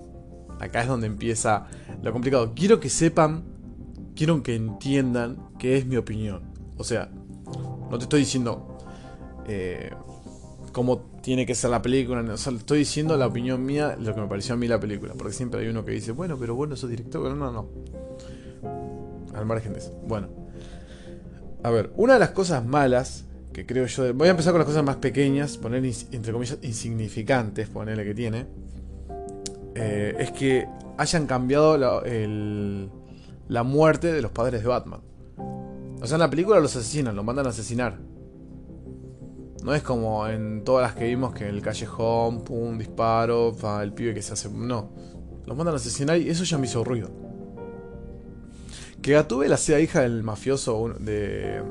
Acá 0.60 0.82
es 0.82 0.88
donde 0.88 1.08
empieza 1.08 1.68
lo 2.02 2.14
complicado. 2.14 2.54
Quiero 2.56 2.80
que 2.80 2.90
sepan, 2.90 3.44
quiero 4.16 4.44
que 4.44 4.56
entiendan 4.56 5.50
que 5.58 5.78
es 5.78 5.86
mi 5.86 5.98
opinión. 5.98 6.44
O 6.78 6.84
sea, 6.84 7.10
no 7.90 7.98
te 7.98 8.04
estoy 8.04 8.22
diciendo 8.22 8.78
cómo 10.72 11.02
tiene 11.22 11.46
que 11.46 11.56
ser 11.56 11.72
la 11.72 11.82
película. 11.82 12.22
O 12.22 12.34
estoy 12.34 12.80
diciendo 12.80 13.18
la 13.18 13.28
opinión 13.28 13.66
mía, 13.66 13.98
lo 14.00 14.14
que 14.14 14.22
me 14.22 14.28
pareció 14.28 14.54
a 14.54 14.58
mí 14.58 14.68
la 14.68 14.80
película. 14.80 15.14
Porque 15.18 15.34
siempre 15.34 15.62
hay 15.62 15.68
uno 15.68 15.84
que 15.84 15.92
dice, 15.92 16.12
bueno, 16.12 16.38
pero 16.40 16.56
bueno, 16.56 16.76
sos 16.76 16.90
director. 16.90 17.36
No, 17.36 17.52
no, 17.52 17.52
no. 17.52 17.68
Al 19.34 19.46
margen 19.46 19.74
de 19.74 19.80
eso. 19.80 19.92
Bueno. 20.08 20.41
A 21.64 21.70
ver, 21.70 21.92
una 21.96 22.14
de 22.14 22.20
las 22.20 22.32
cosas 22.32 22.66
malas 22.66 23.26
que 23.54 23.66
creo 23.66 23.86
yo. 23.86 24.14
Voy 24.14 24.28
a 24.28 24.32
empezar 24.32 24.54
con 24.54 24.60
las 24.60 24.68
cosas 24.68 24.84
más 24.84 24.98
pequeñas, 24.98 25.58
poner 25.58 25.84
entre 26.12 26.32
comillas 26.32 26.58
insignificantes, 26.62 27.70
ponerle 27.70 28.04
que 28.04 28.14
tiene. 28.14 28.48
Eh, 29.76 30.16
es 30.20 30.32
que 30.32 30.68
hayan 30.98 31.28
cambiado 31.28 31.78
la, 31.78 32.02
la 33.48 33.64
muerte 33.64 34.12
de 34.12 34.22
los 34.22 34.32
padres 34.32 34.62
de 34.62 34.68
Batman. 34.68 35.02
O 36.02 36.08
sea, 36.08 36.16
en 36.16 36.22
la 36.22 36.30
película 36.30 36.60
los 36.60 36.76
asesinan, 36.76 37.16
los 37.16 37.26
mandan 37.26 37.46
a 37.46 37.50
asesinar. 37.50 38.00
No 39.64 39.76
es 39.76 39.84
como 39.84 40.28
en 40.28 40.64
todas 40.64 40.88
las 40.88 40.96
que 40.96 41.06
vimos 41.06 41.34
que 41.34 41.48
en 41.48 41.56
el 41.56 41.62
callejón, 41.62 42.44
pum, 42.44 42.80
disparo, 42.80 43.56
el 43.82 43.94
pibe 43.94 44.16
que 44.16 44.22
se 44.24 44.34
hace. 44.34 44.50
No. 44.50 44.90
Los 45.46 45.56
mandan 45.56 45.76
a 45.76 45.78
asesinar 45.78 46.18
y 46.18 46.30
eso 46.30 46.44
ya 46.44 46.58
me 46.58 46.66
hizo 46.66 46.84
ruido. 46.84 47.21
Que 49.02 49.14
Gatúbela 49.14 49.58
sea 49.58 49.80
hija 49.80 50.02
del 50.02 50.24
mafioso 50.24 50.94
de. 51.00 51.64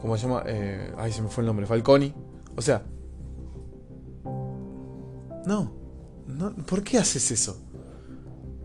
¿Cómo 0.00 0.16
se 0.16 0.26
llama? 0.26 0.42
Eh, 0.46 0.92
ay, 0.98 1.12
se 1.12 1.22
me 1.22 1.28
fue 1.28 1.42
el 1.42 1.46
nombre. 1.46 1.66
Falconi. 1.66 2.12
O 2.54 2.62
sea. 2.62 2.82
No. 5.46 5.72
no. 6.26 6.54
¿Por 6.56 6.82
qué 6.82 6.98
haces 6.98 7.30
eso? 7.30 7.62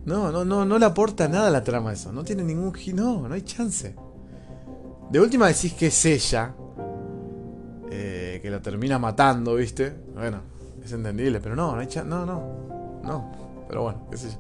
No, 0.06 0.32
no, 0.32 0.44
no, 0.44 0.66
no 0.66 0.80
le 0.80 0.86
aporta 0.86 1.28
nada 1.28 1.48
a 1.48 1.52
la 1.52 1.64
trama 1.64 1.94
eso. 1.94 2.12
No 2.12 2.24
tiene 2.24 2.44
ningún. 2.44 2.74
No, 2.94 3.28
no 3.28 3.34
hay 3.34 3.44
chance. 3.44 3.96
De 5.10 5.20
última 5.20 5.48
decís 5.48 5.74
que 5.74 5.88
es 5.88 6.06
ella, 6.06 6.56
que 8.42 8.50
la 8.50 8.62
termina 8.62 8.98
matando, 8.98 9.56
¿viste? 9.56 9.94
Bueno, 10.16 10.42
es 10.84 10.92
entendible, 10.92 11.40
pero 11.40 11.56
no, 11.56 11.76
no 11.76 11.82
no, 12.04 12.26
no, 12.26 13.02
no, 13.04 13.32
pero 13.68 13.84
bueno, 13.84 14.08
qué. 14.12 14.38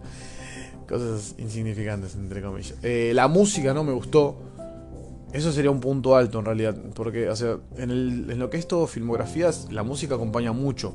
Cosas 0.92 1.36
insignificantes, 1.38 2.16
entre 2.16 2.42
comillas. 2.42 2.76
Eh, 2.84 3.14
la 3.16 3.30
música 3.30 3.74
no 3.74 3.86
me 3.86 3.94
gustó. 3.94 4.36
Eso 5.32 5.54
sería 5.54 5.72
un 5.72 5.80
punto 5.80 6.18
alto 6.18 6.40
en 6.40 6.46
realidad, 6.46 6.76
porque, 6.94 7.30
o 7.30 7.36
sea, 7.38 7.58
en, 7.78 7.90
el, 7.90 8.30
en 8.30 8.38
lo 8.38 8.50
que 8.50 8.58
es 8.58 8.68
todo 8.68 8.86
filmografías, 8.88 9.72
la 9.72 9.84
música 9.84 10.16
acompaña 10.16 10.52
mucho 10.52 10.94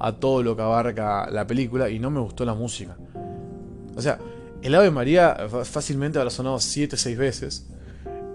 a 0.00 0.14
todo 0.14 0.42
lo 0.42 0.56
que 0.56 0.62
abarca 0.62 1.30
la 1.30 1.46
película 1.46 1.88
y 1.88 2.00
no 2.00 2.10
me 2.10 2.18
gustó 2.18 2.44
la 2.44 2.54
música. 2.54 2.96
O 3.94 4.02
sea, 4.02 4.18
el 4.60 4.74
Ave 4.74 4.90
María 4.90 5.36
fácilmente 5.62 6.18
habrá 6.18 6.30
sonado 6.30 6.58
7 6.58 6.96
6 6.96 7.16
veces 7.16 7.66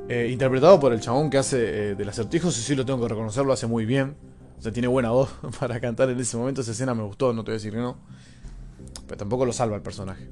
Eh, 0.09 0.29
interpretado 0.31 0.79
por 0.79 0.93
el 0.93 0.99
chabón 0.99 1.29
que 1.29 1.37
hace 1.37 1.91
eh, 1.91 1.95
del 1.95 2.07
acertijo, 2.09 2.51
sí, 2.51 2.61
sí 2.61 2.75
lo 2.75 2.85
tengo 2.85 3.01
que 3.01 3.09
reconocer, 3.09 3.45
lo 3.45 3.51
hace 3.51 3.67
muy 3.67 3.85
bien. 3.85 4.15
O 4.57 4.61
sea, 4.61 4.71
tiene 4.71 4.87
buena 4.87 5.11
voz 5.11 5.29
para 5.59 5.81
cantar 5.81 6.09
en 6.09 6.19
ese 6.19 6.37
momento. 6.37 6.61
Esa 6.61 6.71
escena 6.71 6.93
me 6.93 7.03
gustó, 7.03 7.33
no 7.33 7.43
te 7.43 7.51
voy 7.51 7.55
a 7.55 7.59
decir 7.59 7.73
que 7.73 7.79
no. 7.79 7.97
Pero 9.07 9.17
tampoco 9.17 9.45
lo 9.45 9.51
salva 9.51 9.75
el 9.75 9.81
personaje. 9.81 10.29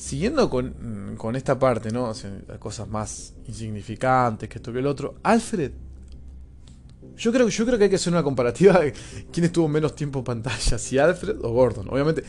Siguiendo 0.00 0.48
con, 0.48 1.14
con 1.18 1.36
esta 1.36 1.58
parte, 1.58 1.90
¿no? 1.90 2.08
O 2.08 2.14
cosas 2.58 2.88
más 2.88 3.34
insignificantes 3.46 4.48
que 4.48 4.56
esto 4.56 4.72
que 4.72 4.78
el 4.78 4.86
otro. 4.86 5.16
Alfred. 5.22 5.72
Yo 7.18 7.30
creo, 7.30 7.46
yo 7.48 7.66
creo 7.66 7.76
que 7.76 7.84
hay 7.84 7.90
que 7.90 7.96
hacer 7.96 8.10
una 8.10 8.22
comparativa 8.22 8.80
de 8.80 8.94
quién 9.30 9.44
estuvo 9.44 9.68
menos 9.68 9.94
tiempo 9.94 10.20
en 10.20 10.24
pantalla, 10.24 10.78
si 10.78 10.96
Alfred 10.96 11.36
o 11.42 11.52
Gordon. 11.52 11.86
Obviamente, 11.90 12.24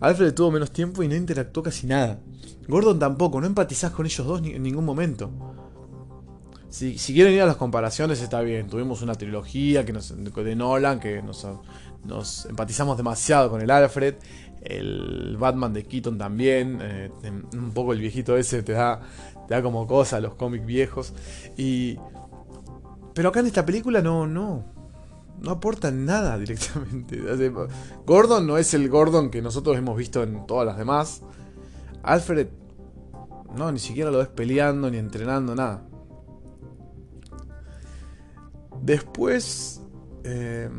Alfred 0.00 0.32
tuvo 0.32 0.50
menos 0.50 0.70
tiempo 0.70 1.02
y 1.02 1.08
no 1.08 1.14
interactuó 1.14 1.62
casi 1.62 1.86
nada. 1.86 2.20
Gordon 2.68 2.98
tampoco, 2.98 3.38
no 3.38 3.46
empatizás 3.46 3.92
con 3.92 4.06
ellos 4.06 4.26
dos 4.26 4.40
en 4.42 4.62
ningún 4.62 4.86
momento. 4.86 5.30
Si, 6.70 6.96
quieren 6.96 7.34
ir 7.34 7.42
a 7.42 7.46
las 7.46 7.56
comparaciones, 7.56 8.22
está 8.22 8.40
bien. 8.40 8.66
Tuvimos 8.66 9.02
una 9.02 9.14
trilogía 9.14 9.84
que 9.84 9.92
de 9.92 10.56
Nolan 10.56 11.00
que 11.00 11.22
nos 11.22 12.46
empatizamos 12.46 12.96
demasiado 12.96 13.50
con 13.50 13.60
el 13.60 13.70
Alfred. 13.70 14.14
El 14.64 15.36
Batman 15.38 15.72
de 15.74 15.84
Keaton 15.84 16.16
también. 16.16 16.78
Eh, 16.80 17.10
un 17.52 17.72
poco 17.72 17.92
el 17.92 18.00
viejito 18.00 18.36
ese 18.36 18.62
te 18.62 18.72
da, 18.72 19.00
te 19.46 19.54
da 19.54 19.62
como 19.62 19.86
cosa, 19.86 20.20
los 20.20 20.34
cómics 20.34 20.64
viejos. 20.64 21.12
Y. 21.56 21.98
Pero 23.14 23.28
acá 23.28 23.40
en 23.40 23.46
esta 23.46 23.64
película 23.64 24.00
no, 24.00 24.26
no. 24.26 24.64
No 25.40 25.50
aportan 25.50 26.06
nada 26.06 26.38
directamente. 26.38 27.20
Gordon 28.06 28.46
no 28.46 28.56
es 28.56 28.72
el 28.72 28.88
Gordon 28.88 29.30
que 29.30 29.42
nosotros 29.42 29.76
hemos 29.76 29.96
visto 29.96 30.22
en 30.22 30.46
todas 30.46 30.66
las 30.66 30.78
demás. 30.78 31.22
Alfred. 32.02 32.48
No, 33.56 33.70
ni 33.70 33.78
siquiera 33.78 34.10
lo 34.10 34.18
ves 34.18 34.28
peleando 34.28 34.90
ni 34.90 34.96
entrenando, 34.96 35.54
nada. 35.54 35.86
Después. 38.80 39.82
Eh, 40.24 40.70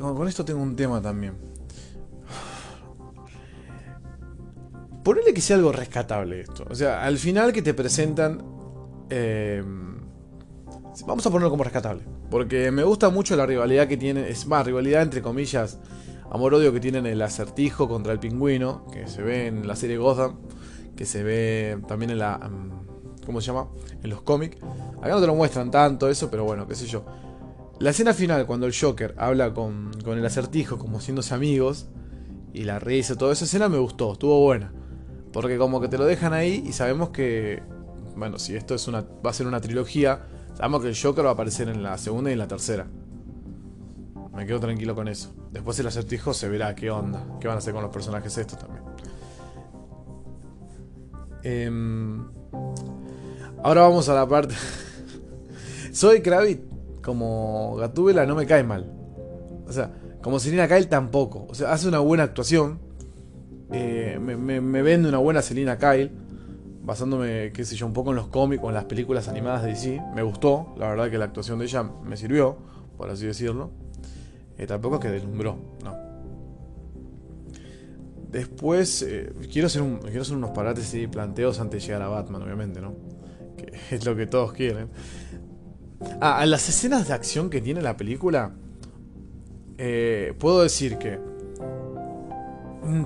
con 0.00 0.28
esto 0.28 0.44
tengo 0.44 0.62
un 0.62 0.76
tema 0.76 1.00
también. 1.00 1.53
Ponele 5.04 5.34
que 5.34 5.42
sea 5.42 5.56
algo 5.56 5.70
rescatable 5.70 6.40
esto. 6.40 6.64
O 6.70 6.74
sea, 6.74 7.04
al 7.04 7.18
final 7.18 7.52
que 7.52 7.60
te 7.60 7.74
presentan. 7.74 8.42
Eh, 9.10 9.62
vamos 11.06 11.26
a 11.26 11.30
ponerlo 11.30 11.50
como 11.50 11.62
rescatable. 11.62 12.04
Porque 12.30 12.70
me 12.70 12.82
gusta 12.84 13.10
mucho 13.10 13.36
la 13.36 13.44
rivalidad 13.44 13.86
que 13.86 13.98
tiene. 13.98 14.30
Es 14.30 14.46
más, 14.46 14.64
rivalidad 14.64 15.02
entre 15.02 15.20
comillas. 15.20 15.78
Amor-odio 16.30 16.72
que 16.72 16.80
tienen 16.80 17.04
el 17.04 17.20
acertijo 17.20 17.86
contra 17.86 18.14
el 18.14 18.18
pingüino. 18.18 18.86
Que 18.90 19.06
se 19.06 19.22
ve 19.22 19.46
en 19.46 19.68
la 19.68 19.76
serie 19.76 19.98
Gotham. 19.98 20.40
Que 20.96 21.04
se 21.04 21.22
ve 21.22 21.78
también 21.86 22.10
en 22.10 22.18
la. 22.18 22.38
Mm, 22.38 23.24
¿Cómo 23.26 23.42
se 23.42 23.48
llama? 23.48 23.68
En 24.02 24.08
los 24.08 24.22
cómics. 24.22 24.56
Acá 25.02 25.10
no 25.10 25.20
te 25.20 25.26
lo 25.26 25.34
muestran 25.34 25.70
tanto 25.70 26.08
eso, 26.08 26.30
pero 26.30 26.44
bueno, 26.44 26.66
qué 26.66 26.74
sé 26.74 26.86
yo. 26.86 27.04
La 27.78 27.90
escena 27.90 28.14
final, 28.14 28.46
cuando 28.46 28.66
el 28.66 28.74
Joker 28.74 29.14
habla 29.18 29.52
con, 29.52 29.90
con 30.02 30.16
el 30.16 30.24
acertijo 30.24 30.78
como 30.78 30.98
siéndose 31.00 31.34
amigos. 31.34 31.88
Y 32.54 32.64
la 32.64 32.78
risa, 32.78 33.16
toda 33.16 33.34
esa 33.34 33.44
escena 33.44 33.68
me 33.68 33.78
gustó, 33.78 34.12
estuvo 34.12 34.40
buena. 34.40 34.72
Porque 35.34 35.58
como 35.58 35.80
que 35.80 35.88
te 35.88 35.98
lo 35.98 36.04
dejan 36.04 36.32
ahí 36.32 36.62
y 36.64 36.72
sabemos 36.72 37.10
que, 37.10 37.60
bueno, 38.16 38.38
si 38.38 38.54
esto 38.54 38.76
es 38.76 38.86
una, 38.86 39.00
va 39.00 39.30
a 39.30 39.32
ser 39.32 39.48
una 39.48 39.60
trilogía, 39.60 40.26
sabemos 40.54 40.82
que 40.82 40.88
el 40.90 40.96
Joker 40.96 41.24
va 41.24 41.30
a 41.30 41.32
aparecer 41.32 41.68
en 41.68 41.82
la 41.82 41.98
segunda 41.98 42.30
y 42.30 42.34
en 42.34 42.38
la 42.38 42.46
tercera. 42.46 42.86
Me 44.32 44.46
quedo 44.46 44.60
tranquilo 44.60 44.94
con 44.94 45.08
eso. 45.08 45.34
Después 45.50 45.76
el 45.80 45.88
acertijo 45.88 46.32
se 46.32 46.48
verá 46.48 46.76
qué 46.76 46.88
onda, 46.88 47.26
qué 47.40 47.48
van 47.48 47.56
a 47.56 47.58
hacer 47.58 47.74
con 47.74 47.82
los 47.82 47.92
personajes 47.92 48.38
estos 48.38 48.60
también. 48.60 48.84
Em, 51.42 52.28
ahora 53.64 53.82
vamos 53.82 54.08
a 54.08 54.14
la 54.14 54.28
parte... 54.28 54.54
Soy 55.92 56.22
Kravitz, 56.22 56.62
como 57.02 57.74
Gatúbela 57.74 58.24
no 58.24 58.36
me 58.36 58.46
cae 58.46 58.62
mal. 58.62 58.88
O 59.66 59.72
sea, 59.72 59.90
como 60.22 60.38
Selina 60.38 60.68
Kyle 60.68 60.88
tampoco. 60.88 61.44
O 61.48 61.56
sea, 61.56 61.72
hace 61.72 61.88
una 61.88 61.98
buena 61.98 62.22
actuación 62.22 62.93
eh, 63.76 64.18
me, 64.18 64.82
vende 64.82 65.08
una 65.08 65.18
buena 65.18 65.42
Selina 65.42 65.76
Kyle, 65.78 66.10
basándome, 66.82 67.50
qué 67.52 67.64
sé 67.64 67.74
yo, 67.76 67.86
un 67.86 67.92
poco 67.92 68.10
en 68.10 68.16
los 68.16 68.28
cómics 68.28 68.62
o 68.62 68.68
en 68.68 68.74
las 68.74 68.84
películas 68.84 69.28
animadas 69.28 69.62
de 69.62 69.70
DC. 69.70 70.02
Me 70.14 70.22
gustó, 70.22 70.74
la 70.78 70.88
verdad 70.88 71.10
que 71.10 71.18
la 71.18 71.24
actuación 71.24 71.58
de 71.58 71.64
ella 71.64 71.82
me 71.82 72.16
sirvió, 72.16 72.56
por 72.96 73.10
así 73.10 73.26
decirlo. 73.26 73.70
Eh, 74.56 74.66
tampoco 74.66 74.96
es 74.96 75.00
que 75.00 75.10
deslumbró, 75.10 75.58
no. 75.82 75.96
Después, 78.30 79.02
eh, 79.02 79.32
quiero, 79.52 79.66
hacer 79.66 79.82
unos 79.82 80.50
parates 80.50 80.94
y 80.94 81.06
planteos 81.06 81.58
antes 81.60 81.82
de 81.82 81.86
llegar 81.86 82.02
a 82.02 82.08
Batman, 82.08 82.42
obviamente, 82.42 82.80
¿no? 82.80 82.94
Que 83.56 83.72
es 83.96 84.04
lo 84.04 84.14
que 84.14 84.26
todos 84.26 84.52
quieren. 84.52 84.88
Ah, 86.20 86.44
las 86.46 86.68
escenas 86.68 87.08
de 87.08 87.14
acción 87.14 87.50
que 87.50 87.60
tiene 87.60 87.82
la 87.82 87.96
película, 87.96 88.54
puedo 90.38 90.62
decir 90.62 90.98
que 90.98 91.33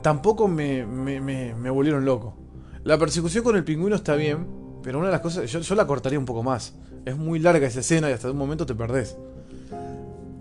tampoco 0.02 0.49
me, 0.49 0.87
me, 0.87 1.70
volvieron 1.70 2.04
loco. 2.04 2.37
La 2.85 2.99
persecución 2.99 3.44
con 3.44 3.56
el 3.56 3.64
pingüino 3.64 3.97
está 3.97 4.14
bien, 4.14 4.47
pero 4.82 4.99
una 4.99 5.08
de 5.08 5.12
las 5.12 5.20
cosas, 5.20 5.50
yo, 5.50 5.75
la 5.75 5.87
cortaría 5.87 6.18
un 6.18 6.25
poco 6.25 6.42
más. 6.42 6.75
Es 7.04 7.16
muy 7.16 7.38
larga 7.38 7.66
esa 7.66 7.80
escena 7.80 8.11
y 8.11 8.12
hasta 8.12 8.30
un 8.30 8.37
momento 8.37 8.66
te 8.66 8.75
perdés. 8.75 9.16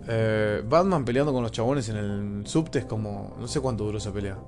Eh, 0.08 0.62
Batman 0.66 1.04
peleando 1.04 1.32
con 1.32 1.42
los 1.42 1.52
chabones 1.52 1.88
en 1.88 1.96
el 1.96 2.46
subte 2.46 2.80
es 2.80 2.84
como. 2.84 3.36
No 3.38 3.46
sé 3.48 3.60
cuánto 3.60 3.84
duró 3.84 3.98
esa 3.98 4.12
pelea. 4.12 4.38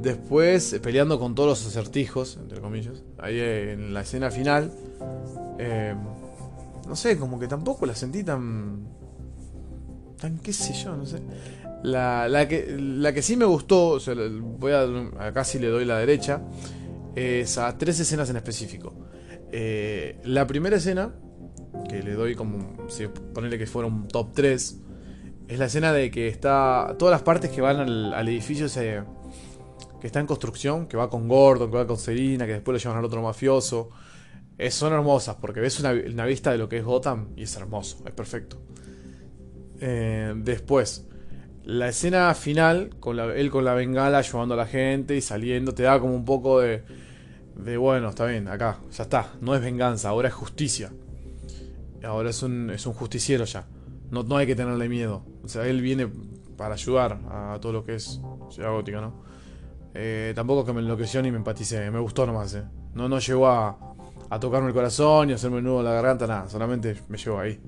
Después, 0.00 0.78
peleando 0.82 1.18
con 1.18 1.34
todos 1.34 1.48
los 1.48 1.66
acertijos, 1.66 2.36
entre 2.36 2.60
comillas. 2.60 3.02
Ahí 3.18 3.38
en 3.38 3.94
la 3.94 4.02
escena 4.02 4.30
final. 4.30 4.72
Eh, 5.58 5.94
no 6.88 6.96
sé, 6.96 7.18
como 7.18 7.38
que 7.38 7.48
tampoco 7.48 7.86
la 7.86 7.94
sentí 7.94 8.24
tan. 8.24 8.86
tan 10.20 10.38
qué 10.38 10.52
sé 10.52 10.72
yo, 10.74 10.96
no 10.96 11.06
sé. 11.06 11.20
La, 11.82 12.46
que, 12.48 12.76
la 12.78 13.12
que 13.12 13.22
sí 13.22 13.36
me 13.36 13.44
gustó, 13.44 13.98
voy 14.58 14.72
a, 14.72 15.26
acá 15.26 15.44
sí 15.44 15.58
le 15.58 15.68
doy 15.68 15.84
la 15.84 15.98
derecha, 15.98 16.42
es 17.14 17.58
a 17.58 17.76
tres 17.76 17.98
escenas 18.00 18.30
en 18.30 18.36
específico. 18.36 18.94
Eh, 19.50 20.18
la 20.24 20.46
primera 20.46 20.76
escena, 20.76 21.14
que 21.88 22.02
le 22.02 22.14
doy 22.14 22.34
como, 22.34 22.88
si 22.88 23.06
ponerle 23.06 23.58
que 23.58 23.66
fuera 23.66 23.88
un 23.88 24.08
top 24.08 24.32
3, 24.32 24.80
es 25.48 25.58
la 25.58 25.66
escena 25.66 25.92
de 25.92 26.10
que 26.10 26.28
está, 26.28 26.96
todas 26.98 27.12
las 27.12 27.22
partes 27.22 27.50
que 27.50 27.60
van 27.60 27.80
al, 27.80 28.28
edificio 28.28 28.66
que 30.00 30.06
está 30.06 30.20
en 30.20 30.26
construcción, 30.26 30.86
que 30.86 30.96
va 30.96 31.10
con 31.10 31.28
Gordon, 31.28 31.70
que 31.70 31.76
va 31.76 31.86
con 31.86 31.98
Serina, 31.98 32.46
que 32.46 32.54
después 32.54 32.72
lo 32.72 32.78
llevan 32.78 32.98
al 32.98 33.04
otro 33.04 33.22
mafioso. 33.22 33.90
son 34.70 34.92
hermosas 34.92 35.36
porque 35.40 35.60
ves 35.60 35.78
una, 35.80 36.24
vista 36.24 36.50
de 36.50 36.58
lo 36.58 36.68
que 36.68 36.78
es 36.78 36.84
Gotham 36.84 37.28
y 37.36 37.42
es 37.42 37.56
hermoso, 37.56 38.02
es 38.06 38.12
perfecto. 38.12 38.62
Eh, 39.80 40.32
después, 40.36 41.06
la 41.64 41.88
escena 41.88 42.34
final, 42.34 42.90
con 43.00 43.18
él 43.18 43.50
con 43.50 43.64
la 43.64 43.74
bengala 43.74 44.18
ayudando 44.18 44.54
a 44.54 44.56
la 44.56 44.66
gente 44.66 45.16
y 45.16 45.20
saliendo, 45.20 45.74
te 45.74 45.84
da 45.84 46.00
como 46.00 46.14
un 46.14 46.24
poco 46.24 46.60
de, 46.60 46.82
de, 47.56 47.76
bueno, 47.76 48.08
está 48.10 48.26
bien, 48.26 48.48
acá, 48.48 48.78
ya 48.90 49.04
está, 49.04 49.32
no 49.40 49.54
es 49.54 49.62
venganza, 49.62 50.08
ahora 50.08 50.28
es 50.28 50.34
justicia. 50.34 50.92
Ahora 52.04 52.30
es 52.30 52.42
un, 52.42 52.70
es 52.70 52.84
un 52.86 52.94
justiciero 52.94 53.44
ya. 53.44 53.64
No, 54.10 54.24
no 54.24 54.36
hay 54.36 54.46
que 54.46 54.56
tenerle 54.56 54.88
miedo. 54.88 55.24
O 55.44 55.48
sea, 55.48 55.66
él 55.66 55.80
viene 55.80 56.08
para 56.56 56.74
ayudar 56.74 57.20
a 57.30 57.58
todo 57.60 57.72
lo 57.72 57.84
que 57.84 57.94
es 57.94 58.20
Ciudad 58.50 58.72
Gótica, 58.72 59.00
¿no? 59.00 59.22
Eh, 59.94 60.32
tampoco 60.34 60.64
que 60.64 60.72
me 60.72 60.80
enloqueció 60.80 61.22
ni 61.22 61.30
me 61.30 61.36
empaticé, 61.36 61.90
me 61.90 61.98
gustó 61.98 62.26
nomás, 62.26 62.54
¿eh? 62.54 62.64
No, 62.94 63.08
no 63.08 63.18
llegó 63.18 63.48
a, 63.48 63.78
tocarme 64.40 64.68
el 64.68 64.74
corazón 64.74 65.30
y 65.30 65.32
hacerme 65.34 65.58
un 65.58 65.64
nudo 65.64 65.80
en 65.80 65.84
la 65.84 65.92
garganta, 65.92 66.26
nada, 66.26 66.48
solamente 66.48 66.96
me 67.08 67.18
llevó 67.18 67.40
ahí. 67.40 67.60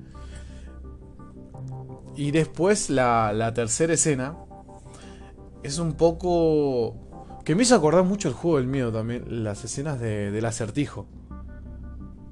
Y 2.17 2.31
después 2.31 2.91
la, 2.91 3.53
tercera 3.55 3.95
escena 3.95 4.37
es 5.63 5.79
un 5.79 5.95
poco... 5.95 6.97
Que 7.45 7.55
me 7.55 7.63
hizo 7.63 7.75
acordar 7.75 8.05
mucho 8.05 8.29
el 8.29 8.35
juego 8.35 8.57
del 8.57 8.67
miedo 8.67 8.91
también, 8.91 9.45
las 9.45 9.65
escenas 9.65 10.01
de, 10.01 10.31
del 10.31 10.45
acertijo. 10.47 11.07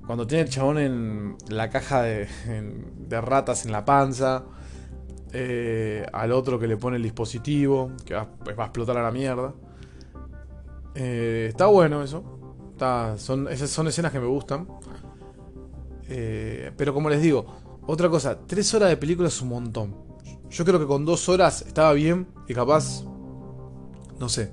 Cuando 0.06 0.26
tiene 0.26 0.44
el 0.44 0.48
chabón 0.48 0.78
en 0.78 1.36
la 1.48 1.68
caja 1.68 2.02
de, 2.02 2.28
de 2.96 3.20
ratas 3.20 3.66
en 3.66 3.72
la 3.72 3.84
panza. 3.84 4.44
Eh, 5.34 6.04
al 6.12 6.30
otro 6.32 6.58
que 6.58 6.66
le 6.66 6.76
pone 6.76 6.96
el 6.96 7.02
dispositivo, 7.02 7.92
que 8.04 8.14
va, 8.14 8.28
a 8.58 8.64
explotar 8.64 8.98
a 8.98 9.02
la 9.02 9.10
mierda. 9.10 9.54
Eh, 10.94 11.46
está 11.48 11.66
bueno 11.66 12.02
eso. 12.02 12.22
son, 13.16 13.48
esas 13.48 13.70
son 13.70 13.88
escenas 13.88 14.12
que 14.12 14.20
me 14.20 14.26
gustan. 14.26 14.68
Eh, 16.08 16.72
pero 16.76 16.92
como 16.92 17.08
les 17.08 17.22
digo, 17.22 17.62
otra 17.86 18.08
cosa, 18.08 18.38
tres 18.46 18.72
horas 18.74 18.88
de 18.90 18.96
película 18.96 19.28
es 19.28 19.40
un 19.42 19.48
montón. 19.48 19.94
Yo 20.50 20.64
creo 20.64 20.78
que 20.78 20.86
con 20.86 21.04
dos 21.04 21.28
horas 21.28 21.62
estaba 21.62 21.92
bien 21.92 22.28
y 22.46 22.54
capaz, 22.54 23.04
no 24.18 24.28
sé, 24.28 24.52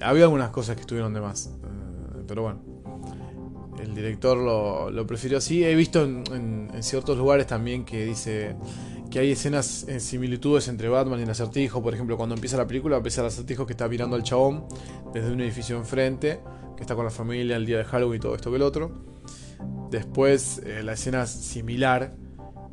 había 0.00 0.24
algunas 0.24 0.50
cosas 0.50 0.76
que 0.76 0.82
estuvieron 0.82 1.12
de 1.14 1.20
más. 1.20 1.46
Eh, 1.46 2.22
pero 2.26 2.42
bueno, 2.42 2.60
el 3.80 3.94
director 3.94 4.36
lo, 4.36 5.06
prefirió 5.06 5.38
así. 5.38 5.64
He 5.64 5.74
visto 5.74 6.02
en, 6.04 6.70
ciertos 6.80 7.16
lugares 7.16 7.46
también 7.46 7.84
que 7.84 8.04
dice 8.04 8.56
que 9.10 9.18
hay 9.18 9.32
escenas 9.32 9.86
en 9.88 10.00
similitudes 10.00 10.68
entre 10.68 10.88
Batman 10.88 11.20
y 11.20 11.22
el 11.22 11.30
acertijo. 11.30 11.82
Por 11.82 11.94
ejemplo, 11.94 12.16
cuando 12.16 12.34
empieza 12.34 12.56
la 12.56 12.66
película, 12.66 12.98
empieza 12.98 13.22
el 13.22 13.28
acertijo 13.28 13.66
que 13.66 13.72
está 13.72 13.88
mirando 13.88 14.16
al 14.16 14.22
chabón 14.22 14.66
desde 15.12 15.32
un 15.32 15.40
edificio 15.40 15.76
enfrente, 15.76 16.40
que 16.76 16.82
está 16.82 16.94
con 16.94 17.04
la 17.04 17.10
familia 17.10 17.56
el 17.56 17.66
día 17.66 17.78
de 17.78 17.84
Halloween 17.84 18.18
y 18.18 18.20
todo 18.20 18.34
esto 18.34 18.50
que 18.50 18.56
el 18.56 18.62
otro. 18.62 18.92
Después, 19.90 20.60
eh, 20.64 20.82
la 20.82 20.92
escena 20.92 21.26
similar, 21.26 22.14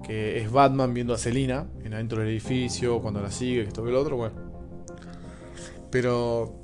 que 0.05 0.39
es 0.39 0.51
Batman 0.51 0.93
viendo 0.93 1.13
a 1.13 1.17
Selina 1.17 1.67
en 1.83 1.93
adentro 1.93 2.19
del 2.19 2.29
edificio, 2.29 3.01
cuando 3.01 3.21
la 3.21 3.31
sigue, 3.31 3.63
esto 3.63 3.83
que 3.83 3.89
el 3.89 3.95
otro, 3.95 4.17
bueno. 4.17 4.35
Pero. 5.89 6.61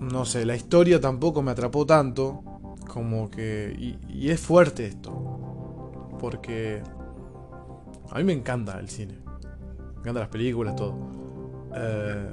No 0.00 0.24
sé, 0.24 0.44
la 0.44 0.56
historia 0.56 1.00
tampoco 1.00 1.42
me 1.42 1.50
atrapó 1.50 1.84
tanto. 1.84 2.42
Como 2.88 3.30
que. 3.30 3.74
Y, 3.78 3.98
y 4.08 4.30
es 4.30 4.40
fuerte 4.40 4.86
esto. 4.86 6.08
Porque 6.18 6.82
a 8.10 8.18
mí 8.18 8.24
me 8.24 8.32
encanta 8.32 8.78
el 8.78 8.88
cine. 8.88 9.14
Me 9.24 10.00
encantan 10.00 10.20
las 10.20 10.28
películas, 10.28 10.76
todo. 10.76 10.94
Eh, 11.74 12.30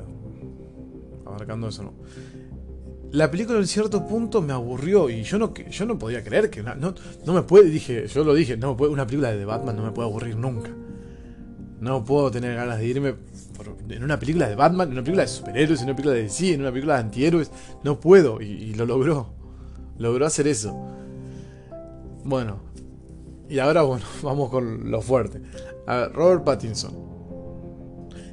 abarcando 1.26 1.70
eso, 1.70 1.84
¿no? 1.84 1.94
La 3.12 3.32
película 3.32 3.58
en 3.58 3.68
cierto 3.68 4.06
punto 4.06 4.42
me 4.42 4.54
aburrió 4.54 5.10
y 5.10 5.24
yo 5.24 5.40
no, 5.40 5.54
yo 5.54 5.86
no 5.86 5.98
podía 5.98 6.24
creer 6.24 6.50
que... 6.50 6.62
no, 6.62 6.94
no 7.26 7.34
me 7.34 7.42
puede, 7.42 7.70
dije, 7.70 8.08
yo 8.08 8.24
lo 8.24 8.34
dije, 8.36 8.56
no 8.56 8.74
una 8.74 9.06
película 9.06 9.32
de 9.32 9.46
Batman 9.46 9.76
no 9.76 9.84
me 9.84 9.92
puede 9.92 10.08
aburrir 10.08 10.36
nunca. 10.36 10.70
No 11.80 12.04
puedo 12.04 12.30
tener 12.30 12.56
ganas 12.56 12.78
de 12.78 12.86
irme 12.86 13.16
en 13.90 14.04
una 14.04 14.20
película 14.20 14.48
de 14.48 14.56
Batman, 14.56 14.90
en 14.90 14.94
una 14.94 15.02
película 15.02 15.24
de 15.24 15.30
superhéroes, 15.30 15.82
en 15.82 15.88
una 15.88 15.96
película 15.96 16.16
de 16.16 16.24
DC, 16.24 16.54
en 16.54 16.62
una 16.62 16.72
película 16.72 16.96
de 16.96 17.00
antihéroes. 17.00 17.52
No 17.84 18.00
puedo 18.00 18.42
y, 18.42 18.46
y 18.46 18.74
lo 18.76 18.86
logró. 18.86 19.34
Logró 19.98 20.26
hacer 20.26 20.48
eso. 20.48 20.78
Bueno, 22.24 22.60
y 23.50 23.58
ahora, 23.60 23.82
bueno, 23.82 24.06
vamos 24.22 24.50
con 24.50 24.92
lo 24.92 25.02
fuerte. 25.02 25.42
A 25.88 25.96
ver, 25.98 26.14
Robert 26.14 26.44
Pattinson. 26.44 27.19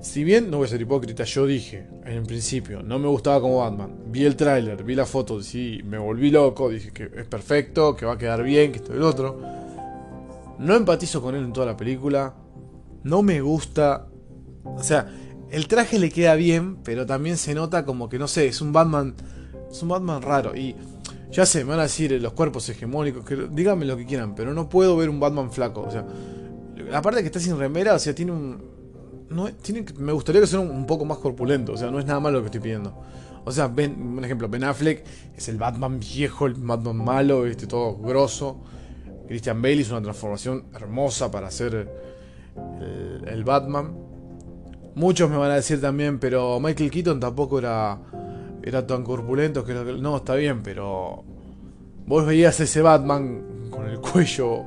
Si 0.06 0.22
bien, 0.22 0.50
no 0.50 0.58
voy 0.58 0.66
a 0.66 0.68
ser 0.70 0.80
hipócrita, 0.80 1.24
yo 1.24 1.46
dije 1.46 1.84
en 2.04 2.24
principio, 2.24 2.80
no 2.80 2.98
me 2.98 3.08
gustaba 3.08 3.40
como 3.40 3.58
Batman. 3.58 3.90
Vi 4.06 4.24
el 4.24 4.36
tráiler, 4.36 4.82
vi 4.84 4.94
la 4.94 5.04
foto, 5.04 5.42
sí, 5.42 5.80
me 5.84 5.98
volví 5.98 6.30
loco, 6.30 6.70
dije 6.70 6.92
que 6.92 7.10
es 7.12 7.26
perfecto, 7.26 7.96
que 7.96 8.06
va 8.06 8.12
a 8.12 8.18
quedar 8.18 8.44
bien, 8.44 8.70
que 8.70 8.78
esto 8.78 8.94
y 8.94 8.96
el 8.98 9.02
otro. 9.02 9.38
No 10.60 10.74
empatizo 10.76 11.20
con 11.20 11.34
él 11.34 11.44
en 11.44 11.52
toda 11.52 11.66
la 11.66 11.76
película. 11.76 12.34
No 13.02 13.22
me 13.22 13.40
gusta. 13.40 14.06
O 14.64 14.82
sea, 14.82 15.12
el 15.50 15.66
traje 15.66 15.98
le 15.98 16.10
queda 16.10 16.36
bien, 16.36 16.76
pero 16.84 17.04
también 17.04 17.36
se 17.36 17.52
nota 17.52 17.84
como 17.84 18.08
que, 18.08 18.18
no 18.18 18.28
sé, 18.28 18.46
es 18.46 18.60
un 18.60 18.72
Batman. 18.72 19.16
Es 19.68 19.82
un 19.82 19.88
Batman 19.88 20.22
raro. 20.22 20.56
Y 20.56 20.76
ya 21.32 21.44
sé, 21.44 21.64
me 21.64 21.70
van 21.70 21.80
a 21.80 21.82
decir 21.82 22.12
los 22.22 22.32
cuerpos 22.32 22.68
hegemónicos, 22.68 23.24
que 23.24 23.48
díganme 23.50 23.84
lo 23.84 23.96
que 23.96 24.06
quieran, 24.06 24.36
pero 24.36 24.54
no 24.54 24.68
puedo 24.68 24.96
ver 24.96 25.10
un 25.10 25.18
Batman 25.18 25.50
flaco. 25.50 25.82
O 25.82 25.90
sea, 25.90 26.06
aparte 26.92 27.16
de 27.16 27.22
que 27.24 27.26
está 27.26 27.40
sin 27.40 27.58
remera, 27.58 27.94
o 27.94 27.98
sea, 27.98 28.14
tiene 28.14 28.30
un. 28.30 28.75
No, 29.30 29.52
tiene, 29.54 29.84
me 29.98 30.12
gustaría 30.12 30.40
que 30.40 30.46
sea 30.46 30.60
un, 30.60 30.86
poco 30.86 31.04
más 31.04 31.18
corpulento, 31.18 31.72
o 31.72 31.76
sea, 31.76 31.90
no 31.90 31.98
es 31.98 32.06
nada 32.06 32.20
malo 32.20 32.38
lo 32.38 32.42
que 32.42 32.46
estoy 32.46 32.60
pidiendo. 32.60 32.94
O 33.44 33.52
sea, 33.52 33.68
ben, 33.68 34.00
un 34.00 34.24
ejemplo, 34.24 34.48
Ben 34.48 34.64
Affleck 34.64 35.04
es 35.36 35.48
el 35.48 35.56
Batman 35.56 36.00
viejo, 36.00 36.46
el 36.46 36.54
Batman 36.54 36.96
malo, 36.96 37.46
este, 37.46 37.66
todo 37.66 37.96
grosso. 37.96 38.60
Christian 39.28 39.60
Bale 39.60 39.76
hizo 39.76 39.94
una 39.94 40.02
transformación 40.02 40.64
hermosa 40.74 41.30
para 41.30 41.48
el, 41.48 41.88
el 43.26 43.44
Batman. 43.44 43.96
Muchos 44.94 45.28
me 45.30 45.36
van 45.36 45.50
a 45.50 45.56
decir 45.56 45.80
también, 45.80 46.18
pero 46.18 46.58
Michael 46.60 46.90
Keaton 46.90 47.20
tampoco 47.20 47.58
era 47.58 48.00
era 48.66 48.84
tan 48.84 49.04
corpulento 49.04 49.64
que 49.64 49.72
no, 49.74 50.16
está 50.16 50.34
bien, 50.34 50.60
pero 50.64 51.22
vos 52.04 52.26
veías 52.26 52.58
ese 52.58 52.82
Batman 52.82 53.68
con 53.70 53.88
el 53.88 54.00
cuello 54.00 54.64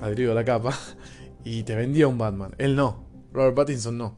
adherido 0.00 0.30
a 0.30 0.34
la 0.36 0.44
capa 0.44 0.72
y 1.44 1.64
te 1.64 1.74
vendía 1.74 2.06
un 2.06 2.16
Batman. 2.16 2.54
Él 2.58 2.76
no, 2.76 3.02
Robert 3.32 3.54
Pattinson 3.54 3.96
no. 3.96 4.16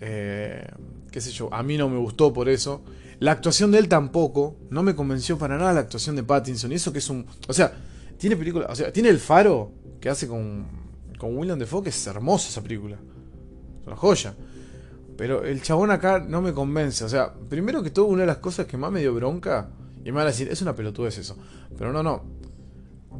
Eh, 0.00 0.66
qué 1.10 1.20
sé 1.20 1.30
yo, 1.30 1.52
a 1.52 1.62
mí 1.62 1.76
no 1.76 1.88
me 1.88 1.98
gustó 1.98 2.32
por 2.32 2.48
eso. 2.48 2.82
La 3.20 3.30
actuación 3.30 3.70
de 3.70 3.78
él 3.78 3.88
tampoco, 3.88 4.56
no 4.70 4.82
me 4.82 4.96
convenció 4.96 5.38
para 5.38 5.56
nada 5.56 5.72
la 5.72 5.80
actuación 5.80 6.16
de 6.16 6.24
Pattinson. 6.24 6.72
Y 6.72 6.74
eso 6.74 6.92
que 6.92 6.98
es 6.98 7.08
un. 7.08 7.24
O 7.46 7.52
sea, 7.52 7.72
tiene 8.18 8.34
película. 8.34 8.66
O 8.68 8.74
sea, 8.74 8.92
tiene 8.92 9.10
el 9.10 9.20
faro 9.20 9.70
que 10.00 10.08
hace 10.08 10.26
con, 10.26 10.66
con 11.18 11.36
William 11.36 11.56
Defoe, 11.56 11.84
que 11.84 11.90
es 11.90 12.06
hermosa 12.08 12.48
esa 12.48 12.62
película. 12.62 12.96
Es 13.80 13.86
una 13.86 13.94
joya. 13.94 14.34
Pero 15.16 15.44
el 15.44 15.62
chabón 15.62 15.92
acá 15.92 16.18
no 16.18 16.42
me 16.42 16.52
convence. 16.52 17.04
O 17.04 17.08
sea, 17.08 17.32
primero 17.32 17.80
que 17.80 17.90
todo, 17.90 18.06
una 18.06 18.22
de 18.22 18.26
las 18.26 18.38
cosas 18.38 18.66
que 18.66 18.76
más 18.76 18.90
me 18.90 18.98
dio 18.98 19.14
bronca. 19.14 19.70
Y 20.04 20.06
me 20.06 20.16
van 20.16 20.22
a 20.22 20.30
decir, 20.30 20.48
es 20.50 20.60
una 20.60 20.74
pelotudez 20.74 21.16
eso. 21.18 21.36
Pero 21.78 21.92
no, 21.92 22.02
no. 22.02 22.24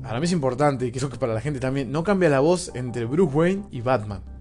Para 0.03 0.19
mí 0.19 0.25
es 0.25 0.33
importante, 0.33 0.85
y 0.85 0.91
creo 0.91 1.11
que 1.11 1.19
para 1.19 1.33
la 1.33 1.41
gente 1.41 1.61
también. 1.61 1.93
No 1.93 2.03
cambia 2.03 2.29
la 2.29 2.41
voz 2.41 2.73
entre 2.75 3.05
Bruce 3.05 3.33
Wayne 3.33 3.67
y 3.71 3.83
Batman. 3.83 4.32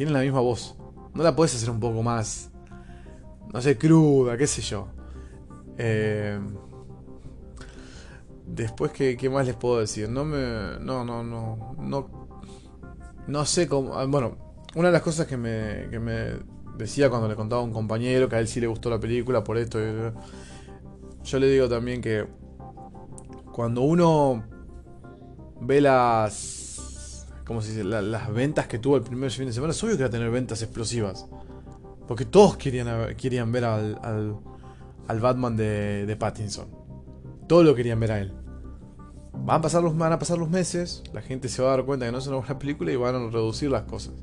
Tienen 0.00 0.14
la 0.14 0.22
misma 0.22 0.40
voz. 0.40 0.76
No 1.12 1.22
la 1.22 1.36
puedes 1.36 1.54
hacer 1.54 1.68
un 1.68 1.78
poco 1.78 2.02
más. 2.02 2.50
No 3.52 3.60
sé, 3.60 3.76
cruda, 3.76 4.38
qué 4.38 4.46
sé 4.46 4.62
yo. 4.62 4.88
Eh, 5.76 6.40
después, 8.46 8.92
¿qué, 8.92 9.14
¿qué, 9.18 9.28
más 9.28 9.44
les 9.44 9.56
puedo 9.56 9.78
decir? 9.78 10.08
No 10.08 10.24
me. 10.24 10.78
No, 10.80 11.04
no, 11.04 11.22
no. 11.22 11.76
No, 11.78 12.08
no 13.26 13.44
sé 13.44 13.68
cómo. 13.68 13.92
Ah, 13.92 14.06
bueno, 14.06 14.38
una 14.74 14.88
de 14.88 14.92
las 14.94 15.02
cosas 15.02 15.26
que 15.26 15.36
me, 15.36 15.88
que 15.90 15.98
me 15.98 16.32
decía 16.78 17.10
cuando 17.10 17.28
le 17.28 17.34
contaba 17.34 17.60
a 17.60 17.64
un 17.66 17.74
compañero 17.74 18.26
que 18.26 18.36
a 18.36 18.40
él 18.40 18.48
sí 18.48 18.58
le 18.58 18.68
gustó 18.68 18.88
la 18.88 18.98
película 18.98 19.44
por 19.44 19.58
esto. 19.58 19.78
Yo 21.24 21.38
le 21.38 21.46
digo 21.46 21.68
también 21.68 22.00
que 22.00 22.26
cuando 23.52 23.82
uno 23.82 24.44
ve 25.60 25.82
las. 25.82 26.69
¿Cómo 27.50 27.62
se 27.62 27.70
dice? 27.70 27.82
las 27.82 28.32
ventas 28.32 28.68
que 28.68 28.78
tuvo 28.78 28.94
el 28.94 29.02
primer 29.02 29.28
fin 29.28 29.46
de 29.46 29.52
semana, 29.52 29.72
es 29.72 29.82
obvio 29.82 29.96
que 29.96 30.04
va 30.04 30.06
a 30.06 30.10
tener 30.12 30.30
ventas 30.30 30.62
explosivas. 30.62 31.26
Porque 32.06 32.24
todos 32.24 32.56
querían, 32.56 33.16
querían 33.16 33.50
ver 33.50 33.64
al, 33.64 33.98
al, 35.08 35.20
Batman 35.20 35.56
de, 35.56 36.06
de, 36.06 36.16
Pattinson. 36.16 36.68
Todos 37.48 37.64
lo 37.64 37.74
querían 37.74 37.98
ver 37.98 38.12
a 38.12 38.20
él. 38.20 38.32
Van 39.32 39.56
a, 39.56 39.60
pasar 39.62 39.82
los, 39.82 39.98
van 39.98 40.12
a 40.12 40.18
pasar 40.20 40.38
los 40.38 40.48
meses, 40.48 41.02
la 41.12 41.22
gente 41.22 41.48
se 41.48 41.60
va 41.60 41.72
a 41.72 41.76
dar 41.78 41.84
cuenta 41.84 42.06
que 42.06 42.12
no 42.12 42.18
es 42.18 42.26
una 42.28 42.36
buena 42.36 42.56
película 42.56 42.92
y 42.92 42.94
van 42.94 43.16
a 43.16 43.18
reducir 43.18 43.68
las 43.68 43.82
cosas. 43.82 44.14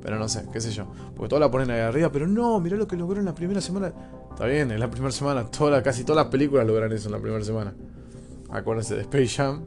Pero 0.00 0.20
no 0.20 0.28
sé, 0.28 0.44
qué 0.52 0.60
sé 0.60 0.70
yo. 0.70 0.86
Porque 1.16 1.28
todos 1.28 1.40
la 1.40 1.50
ponen 1.50 1.72
ahí 1.72 1.80
arriba, 1.80 2.12
pero 2.12 2.28
no, 2.28 2.60
mirá 2.60 2.76
lo 2.76 2.86
que 2.86 2.94
logró 2.94 3.18
en 3.18 3.26
la 3.26 3.34
primera 3.34 3.60
semana. 3.60 3.92
Está 4.30 4.46
bien, 4.46 4.70
en 4.70 4.78
la 4.78 4.88
primera 4.88 5.10
semana, 5.10 5.44
toda, 5.50 5.82
casi 5.82 6.04
todas 6.04 6.22
las 6.24 6.30
películas 6.30 6.64
logran 6.68 6.92
eso 6.92 7.08
en 7.08 7.14
la 7.14 7.20
primera 7.20 7.42
semana. 7.42 7.74
Acuérdense 8.48 8.94
de 8.94 9.00
Space 9.00 9.26
Jam, 9.26 9.64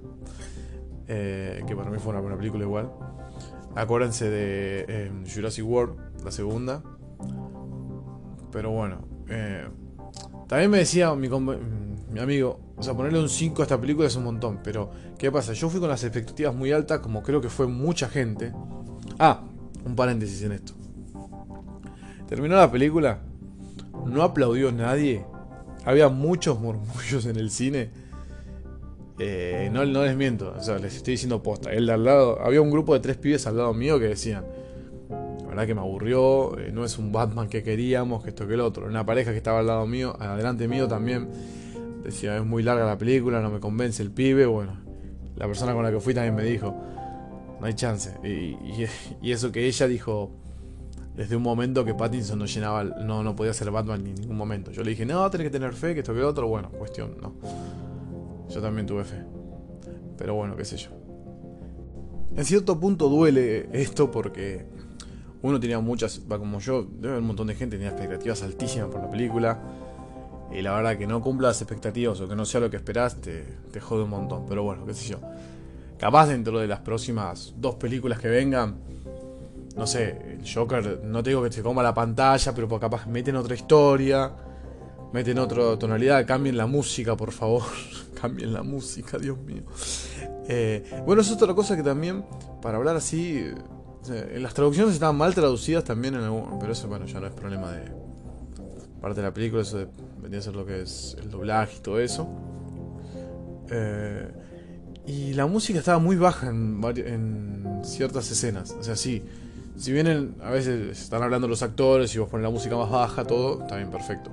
eh, 1.08 1.64
que 1.68 1.76
para 1.76 1.90
mí 1.90 1.98
fue 2.00 2.12
una 2.12 2.22
buena 2.22 2.38
película 2.38 2.64
igual. 2.64 2.92
Acuérdense 3.76 4.30
de 4.30 4.86
eh, 4.88 5.12
Jurassic 5.34 5.66
World, 5.66 6.24
la 6.24 6.32
segunda. 6.32 6.84
Pero 8.52 8.72
bueno, 8.72 9.00
eh, 9.30 9.68
también 10.48 10.70
me 10.70 10.78
decía 10.78 11.14
mi, 11.16 11.28
mi 11.30 12.20
amigo, 12.20 12.60
o 12.78 12.84
sea, 12.84 12.94
ponerle 12.94 13.20
un 13.20 13.30
5 13.30 13.62
a 13.62 13.66
esta 13.66 13.82
película 13.82 14.08
es 14.08 14.16
un 14.16 14.26
montón, 14.26 14.60
pero 14.64 14.92
¿qué 15.18 15.32
pasa? 15.32 15.54
Yo 15.54 15.70
fui 15.70 15.80
con 15.80 15.90
las 15.90 16.04
expectativas 16.04 16.54
muy 16.54 16.72
altas, 16.72 17.00
como 17.00 17.24
creo 17.24 17.42
que 17.42 17.50
fue 17.50 17.66
mucha 17.66 18.08
gente. 18.08 18.54
Ah, 19.18 19.42
un 19.84 19.96
paréntesis 19.96 20.44
en 20.44 20.52
esto. 20.52 20.74
Terminó 22.28 22.56
la 22.56 22.72
película, 22.72 23.20
no 24.06 24.22
aplaudió 24.22 24.72
nadie, 24.72 25.26
había 25.86 26.10
muchos 26.10 26.60
murmullos 26.60 27.26
en 27.26 27.38
el 27.38 27.50
cine. 27.50 28.03
Eh, 29.20 29.70
no, 29.72 29.86
les 29.86 30.16
miento, 30.16 30.56
o 30.58 30.62
sea, 30.62 30.80
les 30.80 30.96
estoy 30.96 31.14
diciendo 31.14 31.44
posta. 31.44 31.72
El 31.72 31.86
de 31.86 31.94
al 31.94 32.04
lado, 32.04 32.42
había 32.42 32.62
un 32.62 32.72
grupo 32.72 32.94
de 32.94 33.00
tres 33.00 33.18
pibes 33.18 33.46
al 33.46 33.58
lado 33.58 33.74
mío 33.74 34.00
que 34.00 34.08
decían, 34.08 34.46
la 35.10 35.48
verdad 35.48 35.68
que 35.68 35.76
me 35.76 35.82
aburrió, 35.82 36.58
eh, 36.58 36.72
no 36.74 36.84
es 36.84 36.98
un 36.98 37.12
Batman 37.12 37.48
que 37.48 37.62
queríamos, 37.62 38.24
que 38.24 38.30
esto 38.30 38.48
que 38.48 38.56
el 38.56 38.62
otro. 38.62 38.88
Una 38.88 39.06
pareja 39.06 39.32
que 39.32 39.38
estaba 39.38 39.60
al 39.60 39.68
lado 39.68 39.86
mío, 39.86 40.16
adelante 40.20 40.68
mío 40.68 40.88
también, 40.88 41.30
decía, 42.04 42.38
es 42.38 42.46
muy 42.46 42.64
larga 42.64 42.86
la 42.86 42.98
película, 42.98 43.40
no 43.40 43.52
me 43.52 43.60
convence 43.60 44.02
el 44.02 44.12
pibe. 44.12 44.48
Bueno, 44.48 44.78
la 45.36 45.46
persona 45.46 45.74
con 45.74 45.84
la 45.84 45.92
que 45.92 46.00
fui 46.00 46.14
también 46.14 46.36
me 46.36 46.44
dijo, 46.44 46.76
no 47.60 47.66
hay 47.68 47.74
chance. 47.76 48.18
Y, 48.24 48.58
eso 49.32 49.52
que 49.52 49.66
ella 49.68 49.88
dijo 49.88 50.32
desde 51.16 51.36
un 51.36 51.44
momento 51.44 51.86
que 51.86 51.94
Pattinson 51.94 52.40
no 52.40 52.46
llenaba, 52.46 52.84
no, 52.84 53.22
no 53.22 53.36
podía 53.36 53.54
ser 53.54 53.70
Batman 53.70 54.04
ni 54.04 54.10
en 54.10 54.16
ningún 54.16 54.38
momento. 54.38 54.72
Yo 54.72 54.84
le 54.84 54.90
dije, 54.90 55.06
no, 55.06 55.30
tenés 55.30 55.46
que 55.46 55.52
tener 55.52 55.74
fe, 55.74 55.94
que 55.94 56.00
esto 56.00 56.16
que 56.16 56.24
otro. 56.24 56.48
Bueno, 56.48 56.70
cuestión, 56.72 57.16
no. 57.22 57.36
Yo 58.54 58.62
también 58.62 58.86
tuve 58.86 59.04
fe. 59.04 59.24
Pero 60.18 60.36
bueno, 60.36 60.56
qué 60.56 60.64
sé 60.64 60.78
yo. 60.78 60.90
En 62.36 62.46
cierto 62.46 62.80
punto 62.80 63.10
duele 63.10 63.70
esto 63.74 64.12
porque 64.12 64.66
uno 65.42 65.60
tenía 65.60 65.80
muchas, 65.80 66.20
como 66.20 66.60
yo, 66.60 66.88
un 67.02 67.24
montón 67.24 67.48
de 67.48 67.56
gente 67.56 67.78
tenía 67.78 67.92
expectativas 67.92 68.44
altísimas 68.44 68.90
por 68.90 69.02
la 69.02 69.10
película. 69.10 69.60
Y 70.52 70.62
la 70.62 70.74
verdad 70.74 70.98
que 70.98 71.08
no 71.08 71.20
cumpla 71.22 71.48
las 71.48 71.62
expectativas 71.62 72.22
o 72.22 72.28
que 72.28 72.36
no 72.36 72.46
sea 72.46 72.62
lo 72.62 72.70
que 72.70 72.78
esperaste, 72.78 73.44
te 73.72 73.80
jode 73.80 74.04
un 74.04 74.12
montón. 74.12 74.46
Pero 74.48 74.64
bueno, 74.64 74.86
qué 74.86 74.94
sé 74.94 75.10
yo. 75.10 75.20
Capaz 75.98 76.28
dentro 76.28 76.60
de 76.60 76.68
las 76.68 76.82
próximas 76.82 77.56
dos 77.58 77.76
películas 77.76 78.20
que 78.20 78.28
vengan, 78.28 78.76
no 79.76 79.88
sé, 79.88 80.38
el 80.40 80.48
Joker, 80.48 81.02
no 81.04 81.24
te 81.24 81.32
digo 81.32 81.42
que 81.42 81.52
se 81.52 81.64
coma 81.64 81.82
la 81.82 81.94
pantalla, 81.94 82.54
pero 82.54 82.68
capaz 82.80 83.08
meten 83.08 83.36
otra 83.36 83.56
historia, 83.56 84.32
meten 85.14 85.38
otra 85.40 85.78
tonalidad, 85.78 86.26
cambien 86.26 86.58
la 86.58 86.68
música, 86.68 87.16
por 87.16 87.32
favor. 87.32 87.64
cambien 88.22 88.52
la 88.52 88.64
música, 88.64 89.18
Dios 89.18 89.38
mío. 89.38 89.64
Eh, 90.48 90.84
bueno, 91.06 91.22
es 91.22 91.32
otra 91.32 91.54
cosa 91.54 91.76
que 91.76 91.84
también, 91.84 92.26
para 92.62 92.78
hablar 92.78 92.96
así, 92.96 93.46
las 94.36 94.54
traducciones 94.54 94.94
estaban 94.94 95.16
mal 95.16 95.34
traducidas 95.34 95.84
también, 95.84 96.16
en 96.16 96.22
algún, 96.22 96.60
pero 96.60 96.74
eso, 96.74 96.88
bueno, 96.88 97.06
ya 97.06 97.20
no 97.20 97.28
es 97.28 97.34
problema 97.34 97.72
de 97.72 97.92
parte 99.02 99.20
de 99.20 99.28
la 99.28 99.34
película, 99.34 99.62
eso 99.62 99.86
vendría 100.22 100.40
a 100.40 100.44
ser 100.44 100.56
lo 100.56 100.66
que 100.66 100.82
es 100.82 101.18
el 101.22 101.30
doblaje 101.30 101.78
y 101.78 101.80
todo 101.82 102.00
eso. 102.00 102.28
Eh, 103.70 104.32
y 105.06 105.34
la 105.34 105.46
música 105.46 105.80
estaba 105.80 106.00
muy 106.00 106.16
baja 106.16 106.48
en, 106.48 106.82
en 106.98 107.82
ciertas 107.84 108.32
escenas, 108.32 108.72
o 108.72 108.84
sea, 108.84 108.96
sí. 108.96 109.24
Si 109.76 109.92
vienen, 109.92 110.36
a 110.42 110.52
veces 110.52 111.02
están 111.02 111.24
hablando 111.24 111.48
los 111.48 111.64
actores 111.64 112.14
y 112.16 112.20
vos 112.20 112.30
pones 112.30 112.44
la 112.44 112.52
música 112.52 112.78
más 112.78 112.90
baja, 112.90 113.26
todo, 113.26 113.64
está 113.64 113.76
bien, 113.76 113.90
perfecto. 113.90 114.32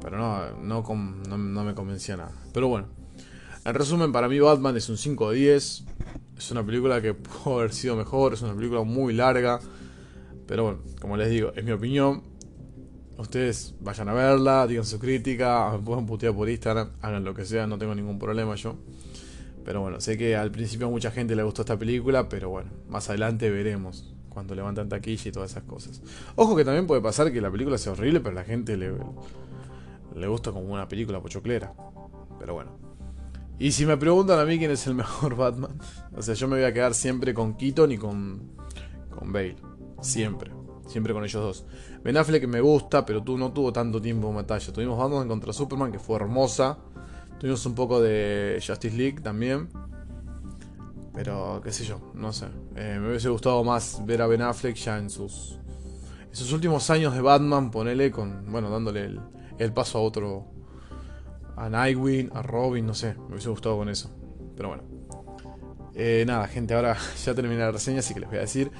Pero 0.00 0.16
no, 0.16 0.82
no, 0.82 1.36
no 1.36 1.64
me 1.64 1.74
convencía 1.74 2.16
nada. 2.16 2.32
Pero 2.52 2.68
bueno, 2.68 2.88
en 3.64 3.74
resumen, 3.74 4.12
para 4.12 4.28
mí 4.28 4.38
Batman 4.40 4.76
es 4.76 4.88
un 4.88 4.96
5 4.96 5.30
de 5.30 5.36
10. 5.36 5.84
Es 6.38 6.50
una 6.50 6.64
película 6.64 7.02
que 7.02 7.14
pudo 7.14 7.58
haber 7.58 7.72
sido 7.72 7.96
mejor, 7.96 8.34
es 8.34 8.42
una 8.42 8.54
película 8.54 8.82
muy 8.82 9.12
larga. 9.12 9.60
Pero 10.46 10.64
bueno, 10.64 10.78
como 11.00 11.16
les 11.16 11.28
digo, 11.30 11.52
es 11.54 11.64
mi 11.64 11.72
opinión. 11.72 12.22
Ustedes 13.18 13.74
vayan 13.80 14.08
a 14.08 14.14
verla, 14.14 14.66
digan 14.66 14.84
su 14.84 14.98
crítica, 14.98 15.70
me 15.72 15.80
pueden 15.80 16.06
putear 16.06 16.32
por 16.32 16.48
Instagram, 16.48 16.92
hagan 17.02 17.24
lo 17.24 17.34
que 17.34 17.44
sea, 17.44 17.66
no 17.66 17.76
tengo 17.76 17.94
ningún 17.94 18.18
problema 18.18 18.54
yo. 18.54 18.76
Pero 19.64 19.80
bueno, 19.82 20.00
sé 20.00 20.16
que 20.16 20.36
al 20.36 20.52
principio 20.52 20.86
a 20.86 20.90
mucha 20.90 21.10
gente 21.10 21.34
le 21.34 21.42
gustó 21.42 21.62
esta 21.62 21.76
película, 21.76 22.28
pero 22.28 22.48
bueno, 22.48 22.70
más 22.88 23.10
adelante 23.10 23.50
veremos 23.50 24.14
cuando 24.30 24.54
levantan 24.54 24.88
taquilla 24.88 25.28
y 25.28 25.32
todas 25.32 25.50
esas 25.50 25.64
cosas. 25.64 26.00
Ojo 26.36 26.54
que 26.54 26.64
también 26.64 26.86
puede 26.86 27.02
pasar 27.02 27.32
que 27.32 27.40
la 27.40 27.50
película 27.50 27.76
sea 27.76 27.92
horrible, 27.92 28.20
pero 28.20 28.36
la 28.36 28.44
gente 28.44 28.76
le, 28.76 28.92
le 30.18 30.26
gusta 30.26 30.52
como 30.52 30.72
una 30.72 30.88
película 30.88 31.20
pochoclera. 31.20 31.72
Pero 32.38 32.54
bueno. 32.54 32.72
Y 33.58 33.72
si 33.72 33.86
me 33.86 33.96
preguntan 33.96 34.38
a 34.38 34.44
mí 34.44 34.58
quién 34.58 34.70
es 34.70 34.86
el 34.86 34.94
mejor 34.96 35.36
Batman, 35.36 35.78
o 36.16 36.22
sea, 36.22 36.34
yo 36.34 36.46
me 36.48 36.56
voy 36.56 36.64
a 36.64 36.72
quedar 36.72 36.94
siempre 36.94 37.34
con 37.34 37.54
Keaton 37.54 37.92
y 37.92 37.98
con, 37.98 38.52
con 39.10 39.32
Bale. 39.32 39.56
Siempre. 40.00 40.52
Siempre 40.86 41.12
con 41.12 41.24
ellos 41.24 41.42
dos. 41.42 41.66
Ben 42.02 42.16
Affleck 42.16 42.46
me 42.46 42.60
gusta, 42.60 43.04
pero 43.04 43.22
tú 43.22 43.36
no 43.36 43.52
tuvo 43.52 43.72
tanto 43.72 44.00
tiempo 44.00 44.28
en 44.28 44.36
batalla. 44.36 44.72
Tuvimos 44.72 44.98
Batman 44.98 45.28
contra 45.28 45.52
Superman, 45.52 45.92
que 45.92 45.98
fue 45.98 46.16
hermosa. 46.16 46.78
Tuvimos 47.38 47.64
un 47.66 47.74
poco 47.74 48.00
de 48.00 48.62
Justice 48.64 48.96
League 48.96 49.20
también. 49.20 49.68
Pero, 51.12 51.60
qué 51.62 51.72
sé 51.72 51.84
yo, 51.84 52.12
no 52.14 52.32
sé. 52.32 52.46
Eh, 52.76 52.96
me 53.00 53.08
hubiese 53.08 53.28
gustado 53.28 53.64
más 53.64 54.00
ver 54.06 54.22
a 54.22 54.28
Ben 54.28 54.40
Affleck 54.40 54.76
ya 54.76 54.98
en 54.98 55.10
sus, 55.10 55.58
en 56.28 56.36
sus 56.36 56.52
últimos 56.52 56.88
años 56.90 57.12
de 57.12 57.20
Batman, 57.20 57.72
ponele 57.72 58.10
con, 58.12 58.50
bueno, 58.50 58.70
dándole 58.70 59.04
el, 59.06 59.20
el 59.58 59.72
paso 59.72 59.98
a 59.98 60.00
otro, 60.02 60.46
a 61.56 61.68
Nightwing, 61.68 62.30
a 62.34 62.42
Robin, 62.42 62.86
no 62.86 62.94
sé, 62.94 63.14
me 63.14 63.32
hubiese 63.32 63.48
gustado 63.48 63.76
con 63.76 63.88
eso. 63.88 64.10
Pero 64.56 64.68
bueno. 64.68 64.84
Eh, 65.94 66.24
nada, 66.26 66.46
gente, 66.46 66.74
ahora 66.74 66.96
ya 67.24 67.34
terminé 67.34 67.58
la 67.58 67.72
reseña, 67.72 67.98
así 67.98 68.14
que 68.14 68.20
les 68.20 68.28
voy 68.28 68.38
a 68.38 68.42
decir. 68.42 68.70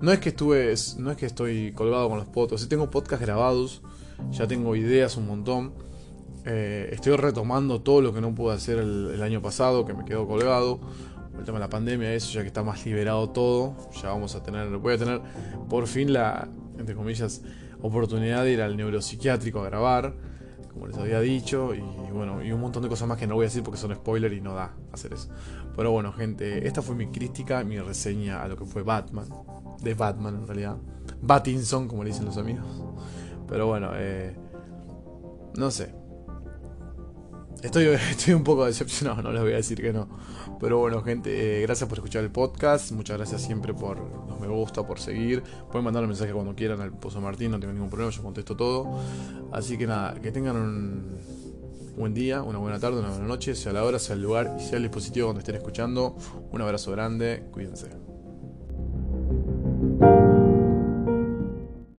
No 0.00 0.12
es 0.12 0.20
que 0.20 0.28
estuve, 0.28 0.74
no 0.98 1.10
es 1.10 1.16
que 1.16 1.26
estoy 1.26 1.72
colgado 1.72 2.08
con 2.08 2.18
los 2.18 2.28
podcasts, 2.28 2.68
tengo 2.68 2.90
podcasts 2.90 3.24
grabados, 3.24 3.82
ya 4.30 4.46
tengo 4.46 4.76
ideas 4.76 5.16
un 5.16 5.26
montón. 5.26 5.72
Eh, 6.44 6.90
estoy 6.92 7.16
retomando 7.16 7.82
todo 7.82 8.00
lo 8.00 8.14
que 8.14 8.20
no 8.20 8.34
pude 8.34 8.54
hacer 8.54 8.78
el, 8.78 9.22
año 9.22 9.42
pasado, 9.42 9.84
que 9.84 9.94
me 9.94 10.04
quedó 10.04 10.26
colgado. 10.26 10.80
El 11.38 11.44
tema 11.44 11.58
de 11.58 11.64
la 11.64 11.70
pandemia, 11.70 12.12
eso, 12.14 12.32
ya 12.32 12.42
que 12.42 12.48
está 12.48 12.62
más 12.62 12.84
liberado 12.84 13.30
todo, 13.30 13.74
ya 14.02 14.10
vamos 14.10 14.34
a 14.34 14.42
tener, 14.42 14.68
voy 14.76 14.94
a 14.94 14.98
tener 14.98 15.22
por 15.70 15.86
fin 15.86 16.12
la, 16.12 16.48
entre 16.78 16.94
comillas, 16.94 17.42
oportunidad 17.82 18.44
de 18.44 18.52
ir 18.52 18.62
al 18.62 18.76
neuropsiquiátrico 18.76 19.60
a 19.60 19.64
grabar 19.64 20.14
como 20.72 20.86
les 20.86 20.96
había 20.96 21.20
dicho, 21.20 21.74
y 21.74 21.80
bueno, 22.12 22.42
y 22.42 22.52
un 22.52 22.60
montón 22.60 22.82
de 22.82 22.88
cosas 22.88 23.08
más 23.08 23.18
que 23.18 23.26
no 23.26 23.34
voy 23.34 23.44
a 23.44 23.48
decir 23.48 23.62
porque 23.62 23.78
son 23.78 23.94
spoiler 23.94 24.32
y 24.32 24.40
no 24.40 24.54
da 24.54 24.74
hacer 24.92 25.12
eso. 25.12 25.28
Pero 25.76 25.90
bueno, 25.90 26.12
gente, 26.12 26.66
esta 26.66 26.80
fue 26.80 26.94
mi 26.94 27.08
crítica, 27.08 27.64
mi 27.64 27.78
reseña 27.78 28.42
a 28.42 28.48
lo 28.48 28.56
que 28.56 28.64
fue 28.64 28.82
Batman, 28.82 29.28
de 29.82 29.94
Batman 29.94 30.36
en 30.36 30.46
realidad, 30.46 30.76
Batinson, 31.20 31.88
como 31.88 32.04
le 32.04 32.10
dicen 32.10 32.24
los 32.24 32.36
amigos. 32.36 32.64
Pero 33.48 33.66
bueno, 33.66 33.90
eh, 33.94 34.36
no 35.56 35.70
sé, 35.70 35.92
Estoy, 37.62 37.84
estoy 38.10 38.34
un 38.34 38.44
poco 38.44 38.64
decepcionado, 38.64 39.22
no 39.22 39.32
les 39.32 39.42
voy 39.42 39.52
a 39.52 39.56
decir 39.56 39.80
que 39.80 39.92
no. 39.92 40.08
Pero 40.60 40.78
bueno, 40.78 41.02
gente, 41.02 41.58
eh, 41.58 41.62
gracias 41.62 41.88
por 41.88 41.98
escuchar 41.98 42.22
el 42.22 42.30
podcast. 42.30 42.92
Muchas 42.92 43.16
gracias 43.16 43.42
siempre 43.42 43.74
por 43.74 43.98
los 44.28 44.40
me 44.40 44.48
gusta, 44.48 44.86
por 44.86 44.98
seguir. 44.98 45.42
Pueden 45.70 45.84
mandar 45.84 46.02
un 46.02 46.08
mensaje 46.08 46.32
cuando 46.32 46.54
quieran 46.54 46.80
al 46.80 46.92
Pozo 46.92 47.20
Martín, 47.20 47.50
no 47.50 47.60
tengo 47.60 47.72
ningún 47.72 47.90
problema, 47.90 48.10
yo 48.10 48.22
contesto 48.22 48.56
todo. 48.56 49.00
Así 49.52 49.78
que 49.78 49.86
nada, 49.86 50.14
que 50.20 50.32
tengan 50.32 50.56
un 50.56 51.18
buen 51.96 52.14
día, 52.14 52.42
una 52.42 52.58
buena 52.58 52.78
tarde, 52.78 53.00
una 53.00 53.10
buena 53.10 53.26
noche, 53.26 53.54
sea 53.54 53.72
la 53.72 53.84
hora, 53.84 53.98
sea 53.98 54.14
el 54.14 54.22
lugar 54.22 54.56
y 54.58 54.62
sea 54.62 54.76
el 54.76 54.84
dispositivo 54.84 55.28
donde 55.28 55.40
estén 55.40 55.56
escuchando. 55.56 56.16
Un 56.50 56.62
abrazo 56.62 56.90
grande, 56.92 57.44
cuídense. 57.52 57.99